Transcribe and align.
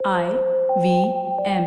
I 0.00 0.26
V 0.78 0.90
M. 1.44 1.64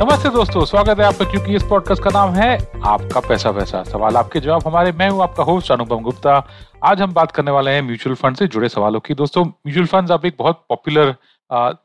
नमस्ते 0.00 0.28
दोस्तों, 0.28 0.64
स्वागत 0.64 1.00
है 1.00 1.06
आपका 1.06 1.24
क्योंकि 1.30 1.54
इस 1.56 1.62
पॉडकास्ट 1.70 2.02
का 2.02 2.10
नाम 2.10 2.34
है 2.34 2.52
आपका 2.84 3.20
पैसा 3.28 3.52
पैसा 3.52 3.82
सवाल 3.84 4.16
आपके 4.16 4.40
जवाब 4.40 4.66
हमारे, 4.66 4.92
मैं 4.92 5.08
हूँ 5.10 5.22
आपका 5.22 5.42
होस्ट 5.42 5.72
अनुपम 5.72 6.02
गुप्ता। 6.02 6.36
आज 6.84 7.02
हम 7.02 7.12
बात 7.14 7.32
करने 7.32 7.50
वाले 7.50 7.70
हैं 7.70 7.82
म्यूचुअल 7.82 8.16
फंड 8.16 8.36
से 8.36 8.46
जुड़े 8.46 8.68
सवालों 8.68 9.00
की। 9.00 9.14
दोस्तों 9.14 9.44
म्यूचुअल 9.44 9.86
फंड 9.86 10.10
अब 10.12 10.26
एक 10.26 10.36
बहुत 10.38 10.64
पॉपुलर 10.68 11.14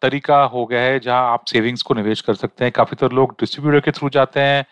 तरीका 0.02 0.44
हो 0.44 0.66
गया 0.66 0.82
है 0.82 1.00
जहाँ 1.00 1.32
आप 1.34 1.46
सेविंग्स 1.48 1.82
को 1.82 1.94
निवेश 1.94 2.21
कर 2.21 2.34
सकते 2.36 2.66
हैं। 2.66 2.71
काफ़ी 2.71 2.96
तरह 2.96 3.16
लोग 3.16 3.36
डिस्ट्रीब्यूटर 3.39 3.80
के 3.80 3.91
थ्रू 3.91 4.10
जाते 4.10 4.39
हैं, 4.39 4.66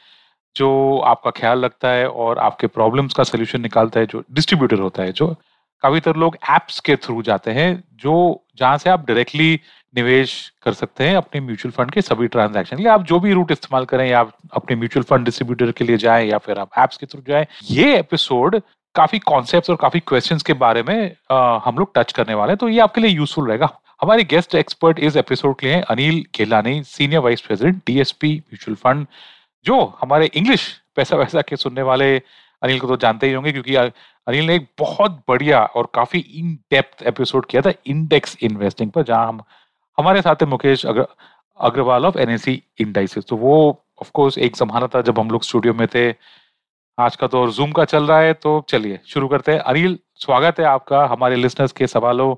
जो 0.56 0.98
आपका 1.06 1.32
ख्याल 1.32 1.66
रखता 1.66 1.90
है 1.90 2.08
और 2.10 2.40
आपके 2.40 2.68
प्रॉब्लम्स 2.68 3.14
का 3.14 3.24
सोल्यूशन 3.24 3.62
निकालता 3.62 4.00
है, 4.00 4.06
जो 4.06 4.24
डिस्ट्रीब्यूटर 4.32 4.80
होता 4.80 5.04
है, 5.04 5.12
जो 5.12 5.36
काफ़ी 5.82 6.20
लोग 6.20 6.38
एप्स 6.50 6.80
के 6.80 6.96
थ्रू 6.96 7.22
जाते 7.22 7.52
हैं 7.52 7.84
जो 7.94 8.44
जहाँ 8.58 8.78
से 8.78 8.90
आप 8.90 9.08
डायरेक्टली 9.08 9.60
निवेश 9.96 10.54
कर 10.64 10.74
सकते 10.74 11.04
हैं 11.04 11.16
अपने 11.16 11.42
म्यूचुअल 11.42 11.72
फंड 11.72 11.92
के 11.92 12.02
सभी 12.02 12.28
ट्रांजैक्शन 12.28 12.78
लिए। 12.78 12.88
आप 12.88 13.04
जो 13.04 13.20
भी 13.20 13.34
रूट 13.34 13.52
इस्तेमाल 13.52 13.86
करें 13.86 14.10
या 14.10 14.20
आप 14.20 14.34
अपने 14.54 14.76
म्यूचुअल 14.76 15.04
फंड 15.04 15.26
डिस्ट्रीब्यूटर 15.26 15.72
के 15.72 15.86
लिए 15.86 15.98
जाएँ 15.98 16.28
या 16.28 16.38
फिर 16.38 16.60
आप 16.60 16.70
एप्स 16.80 16.98
के 16.98 17.06
थ्रू 17.06 17.22
जाएँ 17.28 17.46
ये 17.72 17.98
एपिसोड 18.00 18.62
काफ़ी 18.96 19.20
कॉन्सेप्ट 19.20 19.70
और 19.70 19.76
काफ़ी 19.76 20.00
क्वेश्चंस 20.00 20.44
के 20.44 20.54
बारे 20.54 20.84
में 20.84 21.16
आ, 21.32 21.60
हम 21.66 21.78
लोग 21.78 21.92
टच 21.96 22.12
करने 22.12 22.34
वाले 22.34 22.52
हैं। 22.52 22.58
तो 22.58 22.70
ये 22.70 22.80
आपके 22.80 23.02
लिए 23.02 23.12
यूजफुल 23.12 23.48
रहेगा। 23.48 23.70
हमारे 24.02 24.24
गेस्ट 24.24 24.56
एक्सपर्ट 24.56 25.00
इस 25.00 25.16
एपिसोड 25.16 25.56
के 25.56 25.68
लिए 25.68 25.82
Anil 25.82 26.24
Gelani 26.38 26.84
senior 26.84 27.22
vice 27.22 27.42
president 27.42 27.82
DSP 27.88 28.30
mutual 28.30 28.76
fund 28.76 29.08
जो 29.66 29.98
हमारे 30.02 30.30
इंग्लिश 30.34 30.82
पैसा 30.96 31.16
वैसा 31.16 31.42
के 31.42 31.56
सुनने 31.56 31.82
वाले 31.82 32.22
अनिल 32.64 32.80
को 32.80 32.88
तो 32.88 32.96
जानते 32.98 33.28
ही 33.28 33.34
होंगे 33.34 33.52
क्योंकि 33.52 33.76
अनिल 33.76 34.46
ने 34.46 34.56
एक 34.56 34.68
बहुत 34.80 35.22
बढ़िया 35.28 35.64
और 35.66 35.90
काफ़ी 35.94 36.20
इन 36.20 36.54
डेप्थ 36.72 37.04
एपिसोड 37.04 37.46
किया 37.46 37.62
था 37.62 37.72
इंडेक्स 37.88 38.38
इन्वेस्टिंग 38.42 38.92
पर 38.92 39.04
जहाँ 39.04 39.28
हम 39.28 39.42
हमारे 39.98 40.22
साथ 40.22 40.36
है 40.36 40.48
मुकेश 40.48 40.86
अग्र, 40.86 41.06
अग्रवाल 41.60 42.06
ऑफ़ 42.06 42.18
एनएससी 42.18 42.62
इंडाइसिस 42.80 43.26
तो 43.26 43.36
वो 43.36 43.84
ऑफ़ 44.02 44.12
कोर्स 44.14 44.38
एक 44.38 44.56
जमाना 44.56 44.88
था 44.88 45.02
जब 45.02 45.20
हम 45.20 45.30
लोग 45.32 45.44
स्टूडियो 45.44 45.74
में 45.74 45.88
थे। 45.88 46.10
आज 46.98 47.16
का 47.16 47.28
तो 47.28 47.48
जूम 47.52 47.72
का 47.72 47.86
चल 47.86 48.08
रहा 48.08 48.20
है 48.20 48.34
तो 48.34 48.66
चलिए 48.70 49.00
शुरू 49.06 49.28
करते 49.28 49.52
हैं। 49.52 49.60
अनिल 49.60 49.98
स्वागत 50.16 50.60
है 50.60 50.66
आपका 50.66 51.06
हमारे 51.06 51.36
लिसनर्स 51.36 51.72
के 51.72 51.88
सवालों 51.88 52.34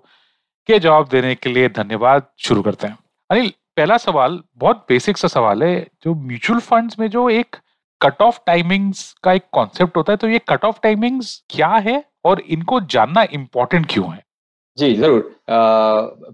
के 0.70 0.80
जवाब 0.80 1.08
देने 1.08 1.34
के 1.36 1.50
लिए। 1.50 1.70
धन्यवाद 1.70 2.28
शुरू 2.38 2.62
करते 2.62 2.88
हैं। 2.88 2.98
अनिल 3.30 3.52
पहला 3.78 3.98
सवाल 3.98 4.40
बहुत 4.58 4.86
बेसिक 4.90 5.18
सा 5.18 5.28
सवाल 5.28 5.64
है 5.64 5.88
जो 6.04 6.14
म्यूचुअल 6.16 6.60
फंड्स 6.60 7.00
में 7.00 7.10
जो 7.10 7.30
एक 7.30 7.56
कट 8.02 8.22
ऑफ़ 8.22 8.40
टाइमिंग्स 8.48 9.12
का 9.24 9.34
एक 9.34 9.44
कॉन्सेप्ट 9.54 9.98
होता 9.98 10.14
है 10.14 10.18
तो 10.18 10.28
ये 10.30 10.40
कट 10.50 10.66
ऑफ़ 10.66 10.80
टाइमिंग्स 10.84 11.42
क्या 11.50 11.68
है 11.68 12.04
और 12.26 12.40
इनको 12.50 12.80
जानना 12.92 13.26
इम्पोर्टेंट 13.34 13.86
क्यों 13.90 14.12
है? 14.12 14.24
जी 14.78 14.94
ज़रूर। 14.96 15.20
आ, 15.50 15.58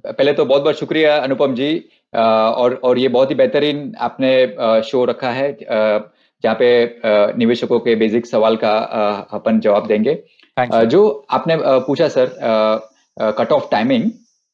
पहले 0.08 0.34
तो 0.34 0.46
बहुत 0.46 0.62
बहुत 0.62 0.80
शुक्रिया 0.80 1.16
अनुपम 1.18 1.54
जी। 1.56 1.70
आ, 2.14 2.22
और 2.22 2.74
और 2.84 2.98
ये 3.00 3.08
बहुत 3.08 3.30
ही 3.30 3.36
बेहतरीन 3.36 3.94
आपने 4.00 4.82
शो 4.84 5.04
रखा 5.06 5.30
है 5.32 5.52
जहाँ 5.62 6.56
पे 6.60 7.38
निवेशकों 7.38 7.80
के 7.80 7.96
बेसिक 7.96 8.26
सवाल 8.26 8.56
का 8.56 8.76
अपन 9.34 9.60
जवाब 9.60 9.88
देंगे। 9.88 10.14
जो 10.88 11.02
आपने 11.30 11.58
पूछा 11.88 12.08
सर 12.08 12.32
कट 13.20 13.52
ऑफ़ 13.52 13.70
टाइमिंग 13.72 14.10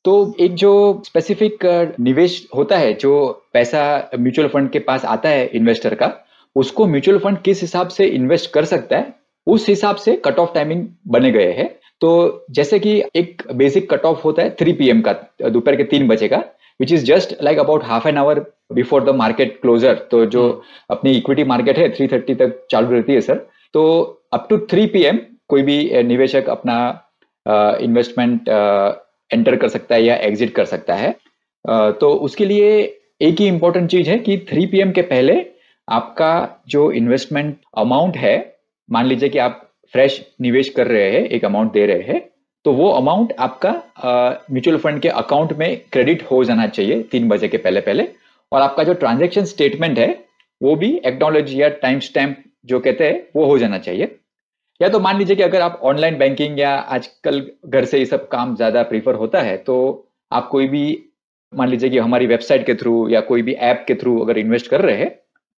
तो 0.05 0.13
एक 0.39 0.53
जो 0.55 0.71
स्पेसिफिक 1.05 1.65
निवेश 1.99 2.47
होता 2.55 2.77
है 2.77 2.93
जो 2.93 3.11
पैसा 3.53 3.81
म्यूचुअल 4.19 4.47
फंड 4.49 4.69
के 4.71 4.79
पास 4.81 5.05
आता 5.05 5.29
है 5.29 5.45
इन्वेस्टर 5.55 5.95
का 5.95 6.07
उसको 6.55 6.85
म्यूचुअल 6.87 7.17
फंड 7.19 7.37
किस 7.41 7.61
हिसाब 7.61 7.87
से 7.89 8.05
इन्वेस्ट 8.05 8.51
कर 8.53 8.65
सकता 8.65 8.97
है 8.97 9.13
उस 9.47 9.67
हिसाब 9.69 9.95
से 9.95 10.15
कट 10.25 10.39
ऑफ़ 10.39 10.53
टाइमिंग 10.53 10.87
बने 11.07 11.31
गए 11.31 11.51
हैं। 11.53 11.69
तो 12.01 12.45
जैसे 12.51 12.79
कि 12.79 13.01
एक 13.15 13.43
बेसिक 13.55 13.89
कट 13.89 14.05
ऑफ़ 14.05 14.21
होता 14.23 14.43
है 14.43 14.55
थ्री 14.59 14.73
पीएम 14.73 15.01
का 15.01 15.13
दोपहर 15.41 15.75
के 15.75 15.83
तीन 15.83 16.07
बजे 16.07 16.27
का 16.27 16.37
which 16.79 16.91
is 16.93 17.05
just 17.05 17.35
like 17.43 17.59
about 17.59 17.83
half 17.83 18.07
an 18.07 18.17
hour 18.17 18.39
before 18.73 19.03
the 19.03 19.15
market 19.15 19.59
closure 19.61 19.95
तो 20.11 20.25
जो 20.25 20.43
हम्म। 20.43 20.95
अपनी 20.95 21.11
इक्विटी 21.17 21.43
मार्केट 21.43 21.77
है 21.77 21.89
थ्री 21.95 22.07
थर्टी 22.07 22.35
तक 22.35 22.65
चालू 22.71 22.91
रहती 22.91 23.13
है 23.13 23.21
सर 23.21 23.45
तो 23.73 23.83
अप 24.33 24.47
टू 24.49 24.57
थ्री 24.71 24.85
पीएम 24.87 25.19
कोई 25.49 25.61
भी 25.61 26.03
निवेशक 26.03 26.49
अपना 26.49 26.77
इन्वेस्टमेंट 27.81 28.49
एंटर 29.31 29.55
कर 29.55 29.67
सकता 29.69 29.95
है 29.95 30.03
या 30.03 30.15
एग्जिट 30.23 30.53
कर 30.55 30.65
सकता 30.65 30.95
है। 30.95 31.11
तो 31.65 32.09
उसके 32.25 32.45
लिए 32.45 32.69
एक 33.21 33.39
ही 33.39 33.47
इंपॉर्टेंट 33.47 33.89
चीज़ 33.89 34.09
है 34.09 34.17
कि 34.19 34.37
थ्री 34.49 34.65
पीएम 34.65 34.91
के 34.91 35.01
पहले 35.09 35.33
आपका 35.91 36.63
जो 36.69 36.91
इन्वेस्टमेंट 36.93 37.57
अमाउंट 37.77 38.17
है, 38.17 38.35
मान 38.89 39.05
लीजिए 39.05 39.29
कि 39.29 39.39
आप 39.39 39.67
फ्रेश 39.93 40.21
निवेश 40.41 40.69
कर 40.69 40.87
रहे 40.87 41.11
हैं, 41.11 41.23
एक 41.25 41.45
अमाउंट 41.45 41.71
दे 41.73 41.85
रहे 41.85 42.01
हैं 42.03 42.29
तो 42.65 42.71
वो 42.73 42.89
अमाउंट 42.91 43.33
आपका 43.39 43.71
म्यूचुअल 44.51 44.77
फंड 44.77 44.99
के 45.01 45.09
अकाउंट 45.09 45.53
में 45.53 45.81
क्रेडिट 45.91 46.23
हो 46.23 46.43
जाना 46.43 46.67
चाहिए 46.69 47.01
तीन 47.11 47.27
बजे 47.29 47.47
के 47.47 47.57
पहले 47.57 47.81
पहले। 47.81 48.07
और 48.51 48.61
आपका 48.61 48.83
जो 48.83 48.93
ट्रांजेक्शन 48.95 49.45
स्टेटमेंट 49.45 49.99
है, 49.99 50.09
वो 50.61 50.75
भी 50.75 50.89
एक्नोलॉजी 51.05 51.61
या 51.61 51.69
टाइम 51.81 51.99
स्टैम्प 52.01 52.37
जो 52.65 52.79
कहते 52.79 53.07
हैं, 53.07 53.21
वो 53.35 53.45
हो 53.45 53.57
जाना 53.57 53.77
चाहिए। 53.79 54.17
या 54.79 54.89
तो 54.89 54.99
मान 54.99 55.17
लीजिए 55.17 55.35
कि 55.35 55.43
अगर 55.43 55.61
आप 55.61 55.79
ऑनलाइन 55.83 56.17
बैंकिंग 56.17 56.59
या 56.59 56.75
आजकल 56.75 57.41
घर 57.67 57.85
से 57.85 57.99
ये 57.99 58.05
सब 58.05 58.27
काम 58.27 58.55
ज़्यादा 58.55 58.83
प्रीफर 58.83 59.15
होता 59.15 59.41
है 59.41 59.57
तो 59.59 59.77
आप 60.31 60.47
कोई 60.47 60.67
भी, 60.67 60.83
मान 61.53 61.69
लीजिए 61.69 61.89
कि 61.89 61.97
हमारी 61.99 62.27
वेबसाइट 62.27 62.65
के 62.65 62.75
थ्रू 62.75 62.93
या 63.09 63.21
कोई 63.23 63.41
भी 63.41 63.53
ऐप 63.69 63.83
के 63.87 63.95
थ्रू 63.95 64.17
अगर 64.19 64.37
इन्वेस्ट 64.37 64.67
कर 64.67 64.81
रहे 64.81 64.97
हैं 64.97 65.09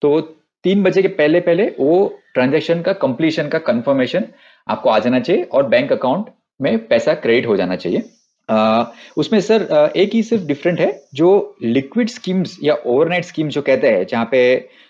तो 0.02 0.20
तीन 0.66 0.84
बजे 0.84 1.02
के 1.02 1.08
पहले 1.14 1.40
पहले 1.42 1.64
वो 1.80 1.98
ट्रांजेक्शन 2.34 2.82
का 2.82 2.94
कंप्लीशन 2.96 3.48
का 3.48 3.60
कंफर्मेशन 3.62 4.26
आपको 4.68 4.90
आ 4.90 4.98
जाना 5.00 5.20
चाहिए 5.20 5.44
और 5.44 5.68
बैंक 5.68 5.92
अकाउंट 5.92 6.26
में 6.60 6.88
पैसा 6.88 7.14
क्रेडिट 7.16 7.48
हो 7.48 7.56
जाना 7.58 7.76
चाहिए 7.76 8.04
आ, 8.50 8.86
उसमें 9.18 9.40
सर 9.42 9.92
एक 9.96 10.14
ही 10.14 10.22
सिर्फ़ 10.24 10.44
डिफरेंट 10.46 10.80
है 10.80 10.92
जो 11.16 11.32
लिक्विड 11.64 12.10
स्कीम्स 12.10 12.58
या 12.64 12.76
ओवरनाइट 12.86 13.26
स्कीम 13.26 13.50
जो 13.50 13.62
कहते 13.62 13.90
हैं 13.90 14.06
जहाँ 14.06 14.28
पे 14.32 14.44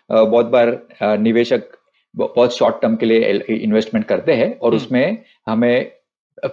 बहुत 0.10 0.46
बार 0.48 1.18
निवेशक 1.20 1.70
बहुत 2.16 2.58
शॉर्ट 2.58 2.82
टर्म 2.82 2.96
के 2.96 3.06
लिए 3.06 3.58
इन्वेस्टमेंट 3.58 4.06
करते 4.06 4.34
हैं 4.34 4.58
और 4.60 4.68
हम्म। 4.68 4.84
उसमें 4.84 5.24
हमें 5.48 5.92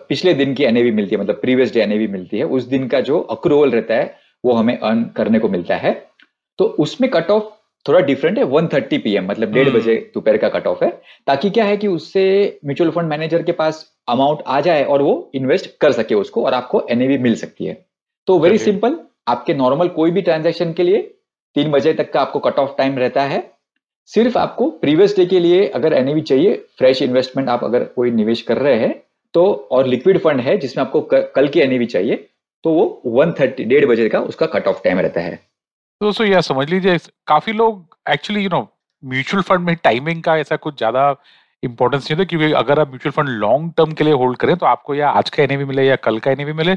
पिछले 0.09 0.35
दिन 0.35 0.55
की 0.55 0.65
एनएवी 0.65 0.91
मिलती 0.91 1.15
है 1.15 1.21
मतलब 1.21 1.41
प्रीवियस 1.41 1.73
डे 1.75 1.81
एनएवी 1.81 2.07
मिलती 2.09 2.39
है 2.39 2.45
उस 2.47 2.65
दिन 2.67 2.89
का 2.89 3.01
जो 3.01 3.21
अक्रूवल 3.31 3.71
रहता 3.71 3.95
है 3.95 4.17
वो 4.45 4.53
हमें 4.53 4.77
अर्न 4.79 5.05
करने 5.17 5.39
को 5.39 5.49
मिलता 5.49 5.77
है 5.77 5.93
तो 6.59 6.65
उसमें 6.81 7.11
कट 7.11 7.31
ऑफ़ 7.31 7.45
थोड़ा 7.87 8.01
डिफरेंट 8.01 8.39
है 8.39 8.45
वन 8.45 8.67
थर्टी 8.67 8.99
पी 8.99 9.19
मतलब 9.19 9.53
डेढ़ 9.53 9.69
बजे 9.69 9.93
हम्म। 9.93 10.11
दोपहर 10.15 10.37
का 10.37 10.49
कट 10.49 10.67
ऑफ़ 10.67 10.85
है। 10.85 10.91
ताकि 11.27 11.51
क्या 11.51 11.65
है 11.65 11.77
कि 11.77 11.87
उससे 11.87 12.25
म्यूचुअल 12.65 12.91
फंड 12.91 13.09
मैनेजर 13.09 13.43
के 13.43 13.53
पास 13.53 13.85
अमाउंट 14.09 14.43
आ 14.47 14.61
जाए 14.61 14.85
और 14.85 15.03
वो 15.03 15.31
इन्वेस्ट 15.35 15.71
कर 15.81 15.93
सके 15.93 16.15
उसको 16.15 16.45
और 16.45 16.55
आपको 16.55 16.87
एनएवी 16.91 17.19
मिल 17.19 17.35
सकती 17.35 17.67
है। 17.67 17.77
तो 18.29 18.39
वेरी 18.39 18.59
सिंपल 18.59 18.99
आपके 19.29 19.55
नॉर्मल 19.55 19.89
कोई 19.89 20.11
भी 20.11 20.23
ट्रांजेक्शन 20.23 20.73
के 20.73 20.83
लिए 20.83 21.03
तीन 21.57 21.71
बजे 21.71 21.93
तक 21.95 22.13
का 22.13 22.21
आपको 22.21 22.39
कट 22.39 22.59
ऑफ़ 22.59 22.77
टाइम 22.79 22.99
रहता 22.99 23.23
है। 23.23 23.43
सिर्फ़ 24.11 24.39
आपको 24.39 24.71
प्रीवियस 24.71 25.17
डे 25.17 25.27
के 25.27 25.41
लिए 25.41 25.67
अगर 25.69 25.93
एनएवी 25.93 26.21
चाहिए 26.21 26.55
फ्रेश 26.79 27.03
इन्वेस्टमेंट 27.03 27.49
आप 27.49 27.65
अगर 27.65 27.85
कोई 27.97 28.11
निवेश 28.11 28.43
कर 28.43 28.59
रहे 28.59 28.75
हैं 28.75 28.95
तो 29.35 29.45
और 29.71 29.87
लिक्विड 29.87 30.19
फंड 30.19 30.41
है 30.41 30.57
जिसमें 30.59 30.85
आपको 30.85 31.01
कल 31.35 31.49
की 31.49 31.61
एनएवी 31.61 31.87
चाहिए 31.87 32.17
तो 32.65 32.71
वो 32.71 33.03
वन 33.07 33.33
थर्टी 33.33 33.65
डेढ़ 33.65 33.87
बजे 33.87 34.09
का 34.09 34.21
उसका 34.21 34.47
कट 34.47 34.69
ऑफ़ 34.69 34.83
टाइम 34.85 34.99
रहता 34.99 35.21
है। 35.21 35.39
दोस्तों 36.01 36.27
यह 36.27 36.41
समझ 36.41 36.69
लीजिए 36.71 36.99
काफ़ी 37.27 37.53
लोग 37.53 37.97
actually 38.11 38.43
you 38.43 38.49
know 38.49 38.61
mutual 39.03 39.43
fund 39.43 39.61
में 39.61 39.75
टाइमिंग 39.77 40.23
का 40.23 40.37
ऐसा 40.39 40.57
कुछ 40.57 40.77
ज़्यादा 40.79 41.11
इंपॉर्टेंस 41.63 42.03
नहीं 42.03 42.17
होता 42.17 42.29
क्योंकि 42.29 42.53
अगर 42.55 42.81
आप 42.81 42.89
म्यूचुअल 42.89 43.13
फंड 43.13 43.29
लॉन्ग 43.39 43.73
टर्म 43.77 43.93
के 43.93 44.05
लिए 44.05 44.13
होल्ड 44.15 44.37
करें 44.39 44.57
तो 44.57 44.67
आपको 44.67 44.95
या 44.95 45.09
आज 45.11 45.31
का 45.31 45.43
एनएवी 45.43 45.65
मिले 45.65 45.87
या 45.87 45.97
कल 45.99 46.19
का 46.19 46.31
एनएवी 46.31 46.53
मिले 46.53 46.75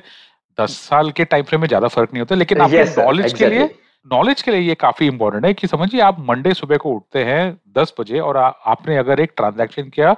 दस 0.58 0.78
साल 0.80 1.12
के 1.12 1.26
टाइम 1.26 1.44
फ्रेम 1.44 1.62
में 1.62 1.68
ज़्यादा 1.68 1.88
फ़र्क 1.88 2.14
नहीं 2.14 2.22
होता 2.22 2.36
लेकिन 2.36 2.62
आपके 2.62 2.84
नॉलेज 2.98 3.26
exactly. 3.26 3.38
के 3.40 3.50
लिए 3.50 3.70
नॉलेज 4.08 4.42
के 4.42 4.52
लिए 4.52 4.59
ये 4.62 4.76
काफ़ी 4.78 5.08
इंपॉर्टेंट 5.08 5.46
है 5.46 5.53
कि 5.53 5.68
समझिए 5.68 6.02
आप 6.02 6.26
मंडे 6.30 6.53
सुबह 6.56 6.78
को 6.78 6.94
उठते 6.94 7.24
हैं 7.24 7.44
दस 7.78 7.94
बजे 8.00 8.20
और 8.20 8.38
आ, 8.38 8.48
आपने 8.48 8.98
अगर 8.98 9.20
एक 9.20 9.34
ट्रांजेक्शन 9.38 9.90
किया 9.90 10.16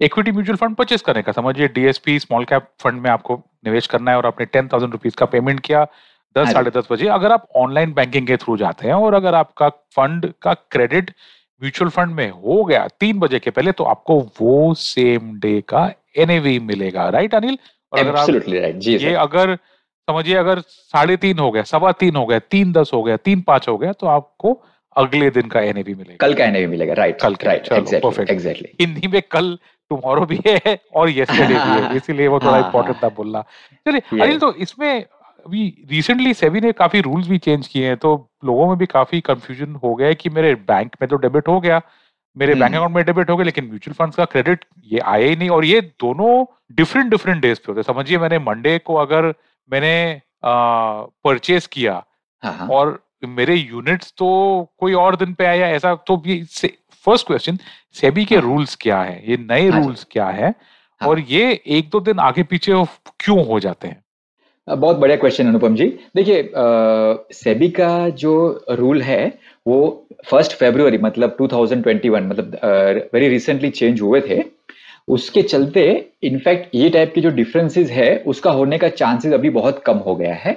इक्विटी 0.00 0.32
म्यूचुअल 0.32 0.56
फंड 0.56 0.76
परचेस 0.76 1.02
करने 1.02 1.22
का 1.22 1.32
समझिए 1.34 1.68
डीएसपी 1.70 2.18
स्मॉल 2.18 2.44
कैप 2.44 2.70
फंड 2.80 3.00
में 3.00 3.10
आपको 3.10 3.42
निवेश 3.64 3.86
करना 3.86 4.10
है 4.10 4.16
और 4.16 4.26
आपने 4.26 4.46
टेन 4.48 4.68
थाउज़ेंड 4.68 4.92
रुपीज़ 4.92 5.16
का 5.16 5.26
पेमेंट 5.28 5.60
किया 5.60 5.86
दस 6.38 6.44
हाँ 6.44 6.52
साढ़े 6.52 6.70
दस 6.70 6.88
बजे 6.92 7.06
अगर 7.08 7.32
आप 7.32 7.46
ऑनलाइन 7.56 7.92
बैंकिंग 7.92 8.26
के 8.26 8.36
थ्रू 8.36 8.56
जाते 8.56 8.86
हैं 8.86 8.94
और 8.94 9.14
अगर 9.14 9.34
आपका 9.34 9.68
फंड 9.68 10.32
का 10.42 10.54
क्रेडिट 10.54 11.10
म्यूचुअल 11.62 11.90
फंड 11.90 12.14
में 12.14 12.30
हो 12.30 12.64
गया 12.64 12.86
तीन 13.00 13.18
बजे 13.18 13.38
के 13.38 13.50
पहले 13.50 13.72
तो 13.72 13.84
आपको 13.84 14.18
वो 14.40 14.74
सेम 14.74 15.32
डे 15.40 15.60
का 15.60 15.90
एनएवी 16.18 16.58
मिलेगा। 16.58 17.08
राइट 17.08 17.34
अनिल 17.34 17.58
और 17.92 17.98
अगर 17.98 18.16
आप 18.16 18.28
right. 18.28 18.74
जी 18.74 18.96
ये 18.96 19.14
अगर 19.14 19.56
समझिए 20.08 20.34
अगर 20.36 20.60
साढ़े 20.68 21.16
तीन 21.16 21.38
हो 21.38 21.50
गया 21.50 21.62
सवा 21.62 21.92
तीन 21.92 22.16
हो 22.16 22.26
गया 22.26 22.38
तीन 22.50 22.72
दस 22.72 22.90
हो 22.94 23.02
गया 23.02 23.16
तीन 23.16 23.40
पाँच 23.40 23.68
हो 23.68 23.76
गया 23.78 23.92
तो 23.92 24.06
आपको 24.06 24.60
अगले 24.96 25.30
दिन 25.30 25.48
का 25.48 25.60
एनएवी 25.60 25.94
मिलेगा। 25.94 26.16
कल 26.20 26.34
का 26.34 26.44
एनएवी 26.44 26.66
मिलेगा। 26.66 26.94
राइट 26.94 27.20
कल 27.20 27.36
राइट 27.44 27.68
परफेक्ट 27.70 28.30
एग्जैक्टली 28.30 28.68
हिंदी 28.80 29.08
में 29.08 29.20
कल 29.30 29.58
टुमारो 29.90 30.26
भी 30.26 30.40
है 30.46 30.78
और 30.94 31.10
यस्टरडे 31.10 31.54
भी 31.54 31.82
है 31.82 31.96
इसीलिए 32.02 32.28
वो 32.28 32.38
थोड़ा 32.40 32.58
इंपॉर्टेंट। 32.58 32.96
था 33.04 33.08
बोलना। 33.08 33.42
चलिए 33.88 34.22
अनिल 34.22 34.38
तो 34.38 34.52
इसमें 34.54 35.04
अभी 35.46 35.62
रिसेंटली 35.90 36.32
सेबी 36.34 36.60
ने 36.60 36.72
काफ़ी 36.74 37.00
रूल्स 37.00 37.28
भी 37.28 37.38
चेंज 37.38 37.66
किए 37.66 37.86
हैं 37.86 37.96
तो 37.96 38.10
लोगों 38.44 38.66
में 38.68 38.76
भी 38.78 38.86
काफ़ी 38.88 39.20
कंफ्यूजन 39.22 39.74
हो 39.84 39.94
गया 39.94 40.08
है 40.08 40.14
कि 40.14 40.30
मेरे 40.30 40.54
बैंक 40.66 40.96
में 41.02 41.08
तो 41.08 41.16
डेबिट 41.16 41.48
हो 41.48 41.58
गया 41.60 41.80
मेरे 42.36 42.54
बैंक 42.54 42.64
हम्म। 42.64 42.76
अकाउंट 42.76 42.94
में 42.96 43.04
डेबिट 43.04 43.30
हो 43.30 43.36
गया 43.36 43.44
लेकिन 43.44 43.64
म्यूचुअल 43.64 43.94
फंड्स 43.94 44.16
का 44.16 44.24
क्रेडिट 44.24 44.64
ये 44.86 44.98
आया 45.06 45.28
ही 45.28 45.36
नहीं 45.36 45.50
और 45.50 45.64
ये 45.64 45.80
दोनों 46.00 46.44
डिफरेंट 46.72 47.10
डिफरेंट 47.10 47.42
डेज़ 47.42 47.58
पे 47.58 47.64
होते 47.68 47.80
हैं 47.80 47.84
समझिए 47.84 48.18
मैंने 48.18 48.38
मंडे 48.40 48.78
को 48.80 48.94
अगर 48.96 49.32
मैंने 49.70 49.94
परचेज 50.44 51.66
किया 51.68 52.02
हाँ 52.42 52.52
हाँ 52.52 52.68
और 52.68 52.98
मेरे 53.26 53.54
यूनिट्स 53.54 54.12
तो 54.18 54.28
कोई 54.78 54.94
और 54.94 55.16
दिन 55.16 55.34
पे 55.34 55.46
आया 55.46 55.68
ऐसा 55.70 55.94
तो 56.06 56.22
ये 56.26 56.42
फ़र्स्ट 57.06 57.26
क्वेश्चन 57.26 57.58
सेबी 57.96 58.24
के 58.24 58.34
हाँ। 58.34 58.42
रूल्स 58.42 58.74
क्या 58.80 59.00
है 59.02 59.22
ये 59.30 59.36
नए 59.40 59.68
हाँ 59.68 59.80
रूल्स 59.80 60.06
क्या 60.10 60.26
है 60.30 60.48
हाँ। 60.48 61.08
और 61.08 61.20
ये 61.20 61.52
एक 61.68 61.88
दो 61.90 62.00
दिन 62.00 62.18
आगे 62.20 62.42
पीछे 62.44 62.84
क्यों 63.20 63.46
हो 63.46 63.60
जाते 63.60 63.88
हैं 63.88 64.02
बहुत 64.68 64.96
बढ़िया 64.96 65.16
क्वेश्चन 65.16 65.46
अनुपम 65.46 65.74
जी। 65.76 65.86
देखिए 66.16 66.50
सेबी 67.34 67.68
का 67.70 68.08
जो 68.10 68.64
रूल 68.70 69.02
है, 69.02 69.26
वो 69.66 70.06
फ़र्स्ट 70.26 70.52
फेब्रुवरी 70.52 70.98
मतलब 70.98 71.36
2021 71.40 72.22
मतलब 72.22 72.58
वेरी 73.14 73.28
रिसेंटली 73.28 73.70
चेंज 73.70 74.00
हुए 74.00 74.20
थे। 74.20 74.42
उसके 75.08 75.42
चलते 75.42 75.84
इनफैक्ट 76.22 76.74
ये 76.74 76.88
टाइप 76.90 77.12
के 77.14 77.20
जो 77.20 77.30
डिफरेंसेस 77.30 77.90
है, 77.90 78.16
उसका 78.18 78.50
होने 78.50 78.78
का 78.78 78.88
चांसेस 78.88 79.32
अभी 79.32 79.50
बहुत 79.50 79.82
कम 79.86 79.98
हो 79.98 80.14
गया 80.16 80.34
है। 80.34 80.56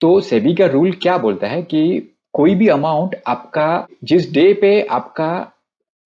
तो 0.00 0.20
सेबी 0.20 0.54
का 0.54 0.66
रूल 0.66 0.92
क्या 0.92 1.18
बोलता 1.18 1.46
है 1.46 1.62
कि 1.62 2.16
कोई 2.34 2.54
भी 2.54 2.68
अमाउंट 2.68 3.16
आपका, 3.26 3.86
जिस 4.04 4.32
डे 4.32 4.52
पे 4.54 4.80
आपका 4.90 5.52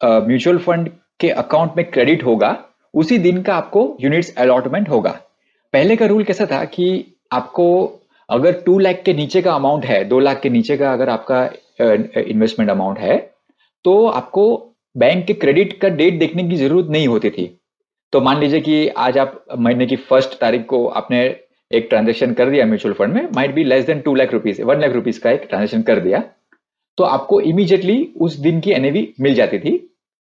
म्यूचुअल 0.01 0.59
फंड 0.59 0.91
के 1.21 1.31
अकाउंट 1.31 1.77
में 1.77 1.85
क्रेडिट 1.87 2.25
होगा, 2.25 2.57
उसी 2.95 3.19
दिन 3.19 3.43
का 3.43 3.55
आपको 3.55 3.97
यूनिट्स 4.01 4.35
अलॉटमेंट 4.39 4.89
होगा। 4.89 5.19
पहले 5.75 5.97
का 5.97 6.07
रूल 6.07 6.25
कैसा 6.25 6.47
था 6.47 6.65
कि 6.67 7.05
आपको 7.35 7.67
अगर 8.29 8.53
टू 8.67 8.79
लाख 8.79 9.03
के 9.05 9.13
नीचे 9.15 9.43
का 9.43 9.55
अमाउंट 9.55 9.85
है, 9.85 10.05
दो 10.05 10.19
लाख 10.21 10.41
के 10.41 10.51
नीचे 10.51 10.77
का 10.77 10.93
अगर 10.93 11.09
आपका 11.11 11.45
इन्वेस्टमेंट 11.81 12.71
अमाउंट 12.71 12.99
है 12.99 13.17
तो 13.85 14.07
आपको 14.09 14.47
बैंक 14.97 15.25
के 15.27 15.35
क्रेडिट 15.35 15.79
का 15.81 15.89
डेट 15.91 16.19
देखने 16.19 16.49
की 16.49 16.57
ज़रूरत 16.57 16.91
नहीं 16.91 17.09
होती 17.09 17.31
थी। 17.31 17.47
तो 18.13 18.21
मान 18.21 18.41
लीजिए 18.41 18.61
कि 18.61 18.87
आज 18.89 19.19
आप 19.19 19.45
महीने 19.59 19.87
की 19.87 19.97
फ़र्स्ट 20.11 20.39
तारीख 20.41 20.65
को 20.67 20.87
आपने 20.99 21.25
एक 21.71 21.87
ट्रांजेक्शन 21.91 22.33
कर 22.35 22.51
दिया 22.51 22.67
म्यूचुअल 22.67 22.95
फंड 22.95 23.15
में 23.15 23.29
might 23.35 23.55
be 23.55 23.65
less 23.65 23.87
than 23.87 24.01
two 24.01 24.15
lakh 24.15 24.33
rupees 24.33 24.63
one 24.63 24.81
lakh 24.81 24.93
rupees 24.93 25.21
का 25.21 25.31
एक 25.31 25.47
ट्रांजेक्शन 25.49 25.83
कर 25.83 26.01
दिया 26.01 26.23
तो 26.99 27.05
आपको 27.05 27.41
इमीजिएटली 27.43 27.97
उस 28.21 28.37
दिन 28.39 28.61
की 28.61 28.71
एनएवी 28.73 29.09
मिल 29.21 29.35
जाती 29.35 29.59
थी। 29.59 29.73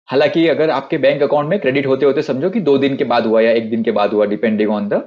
हालाँकि 0.09 0.47
अगर 0.47 0.69
आपके 0.69 0.97
बैंक 0.97 1.21
अकाउंट 1.23 1.49
में 1.49 1.59
क्रेडिट 1.59 1.87
होते 1.87 2.05
होते 2.05 2.21
समझो 2.21 2.49
कि 2.49 2.59
दो 2.61 2.77
दिन 2.77 2.95
के 2.95 3.03
बाद 3.05 3.25
हुआ 3.25 3.41
या 3.41 3.51
एक 3.51 3.69
दिन 3.69 3.83
के 3.83 3.91
बाद 3.91 4.13
हुआ 4.13 4.25
depending 4.25 4.71
on 4.71 4.87
the 4.87 5.03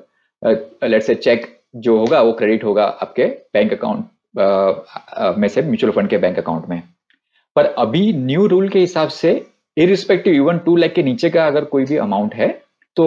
let's 0.85 1.03
say 1.03 1.15
cheque 1.17 1.47
जो 1.77 1.97
होगा 1.99 2.21
वो 2.23 2.33
क्रेडिट 2.33 2.65
होगा 2.65 2.85
आपके 3.03 3.25
बैंक 3.55 3.73
अकाउंट 3.73 5.39
में 5.39 5.49
से 5.49 5.63
म्यूचुअल 5.63 5.93
फंड 5.93 6.09
के 6.09 6.19
बैंक 6.19 6.39
अकाउंट 6.39 6.69
में। 6.69 6.83
पर 7.57 7.65
अभी 7.79 8.13
न्यू 8.13 8.47
रूल 8.47 8.69
के 8.69 8.79
हिसाब 8.79 9.09
से 9.09 9.31
इरिस्पेक्टिव 9.77 10.35
इवन 10.35 10.59
टू 10.59 10.77
लाख 10.77 10.93
के 10.93 11.03
नीचे 11.03 11.31
का 11.31 11.47
अगर 11.47 11.65
कोई 11.65 11.85
भी 11.85 11.97
अमाउंट 11.99 12.35
है 12.35 12.49
तो 12.97 13.07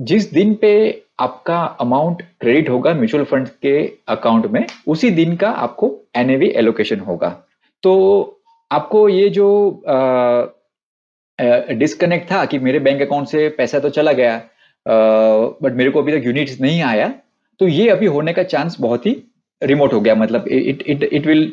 जिस 0.00 0.32
दिन 0.32 0.54
पे 0.54 1.02
आपका 1.20 1.58
अमाउंट 1.80 2.22
क्रेडिट 2.40 2.68
होगा 2.70 2.92
म्यूचुअल 2.94 3.24
फंड 3.24 3.48
के 3.62 3.76
अकाउंट 4.08 4.46
में, 4.46 4.64
उसी 4.88 5.10
दिन 5.10 5.36
का 5.36 5.50
आपको 5.50 5.94
एनएवी 6.16 6.48
एलोकेशन 6.56 7.00
होगा। 7.00 7.28
तो 7.82 7.92
आपको 8.70 9.08
ये 9.08 9.28
जो 9.28 9.46
डिस्कनेक्ट 11.72 12.30
था 12.32 12.44
कि 12.44 12.58
मेरे 12.58 12.78
बैंक 12.78 13.02
अकाउंट 13.02 13.28
से 13.28 13.48
पैसा 13.58 13.78
तो 13.78 13.88
चला 13.90 14.12
गया 14.12 14.36
बट 15.62 15.72
मेरे 15.72 15.90
को 15.90 16.02
अभी 16.02 16.18
तक 16.18 16.26
यूनिट्स 16.26 16.60
नहीं 16.60 16.82
आया 16.82 17.12
तो 17.60 17.68
ये 17.68 17.88
अभी 17.88 18.06
होने 18.06 18.32
का 18.32 18.42
चांस 18.42 18.76
बहुत 18.80 19.06
ही 19.06 19.16
रिमोट 19.62 19.92
हो 19.92 20.00
गया 20.00 20.14
मतलब 20.14 20.48
इट 20.48 20.82
इट 20.82 21.02
इट 21.02 21.26
विल 21.26 21.44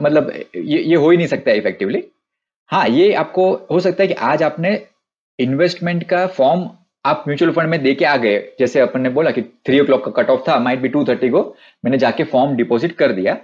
मतलब 0.00 0.32
ये 0.56 0.82
ये 0.82 0.96
हो 0.96 1.10
ही 1.10 1.16
नहीं 1.16 1.26
सकता 1.26 1.52
इफेक्टिवली 1.52 2.02
हाँ 2.70 2.86
ये 2.88 3.12
आपको 3.14 3.50
हो 3.70 3.80
सकता 3.80 4.02
है 4.02 4.08
कि 4.08 4.14
आज 4.14 4.42
आपने 4.42 4.70
इन्वेस्टमेंट 5.38 6.04
का 6.08 6.26
फॉर्म 6.26 6.68
आप 7.04 7.24
म्यूचुअल 7.28 7.50
फंड 7.52 7.68
में 7.68 7.82
दे 7.82 7.92
के 7.94 8.04
आ 8.04 8.16
गए। 8.16 8.38
जैसे 8.58 8.80
अपन 8.80 9.00
ने 9.00 9.10
बोला 9.10 9.30
कि 9.30 9.42
थ्री 9.66 9.80
ओ 9.80 9.84
क्लॉक 9.84 10.04
का 10.04 10.10
कट 10.22 10.30
ऑफ़ 10.30 10.40
था 10.48 10.58
माइट 10.58 10.78
बी 10.80 10.88
टू 10.88 11.04
थर्टी 11.04 11.28
को 11.28 11.42
मैंने 11.84 11.98
जाके 11.98 12.24
फॉर्म 12.24 12.54
डिपॉजिट 12.56 12.92
कर 12.96 13.12
दिया। 13.12 13.36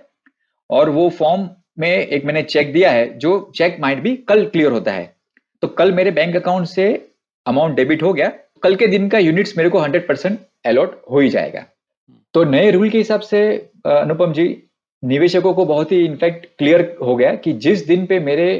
और 0.70 0.90
वो 0.90 1.08
फॉर्म 1.10 1.48
में 1.78 1.88
एक 1.88 2.24
मैंने 2.24 2.42
चेक 2.42 2.72
दिया 2.72 2.90
है, 2.90 3.18
जो 3.18 3.52
चेक 3.56 3.76
माइट 3.80 3.98
भी 4.00 4.14
कल 4.28 4.44
क्लियर 4.46 4.72
होता 4.72 4.92
है। 4.92 5.12
तो 5.62 5.68
कल 5.68 5.92
मेरे 5.92 6.10
बैंक 6.10 6.36
अकाउंट 6.36 6.66
से 6.66 6.86
अमाउंट 7.46 7.76
डेबिट 7.76 8.02
हो 8.02 8.12
गया, 8.12 8.32
कल 8.62 8.74
के 8.76 8.86
दिन 8.86 9.08
का 9.08 9.18
यूनिट्स 9.18 9.56
मेरे 9.56 9.68
को 9.70 9.78
हंड्रेड 9.78 10.06
परसेंट 10.08 10.38
अलॉट 10.66 11.00
हो 11.10 11.20
ही 11.20 11.28
जाएगा। 11.28 11.64
तो 12.34 12.44
नए 12.44 12.70
रूल 12.70 12.90
के 12.90 12.98
हिसाब 12.98 13.20
से 13.20 13.42
अनुपम 13.86 14.32
जी, 14.32 14.62
निवेशकों 15.02 15.52
को 15.54 15.64
बहुत 15.66 15.92
ही 15.92 16.04
इनफैक्ट 16.04 16.46
क्लियर 16.58 16.96
हो 17.02 17.14
गया 17.16 17.34
कि 17.34 17.52
जिस 17.64 17.86
दिन 17.86 18.06
पे 18.06 18.18
मेरे 18.20 18.50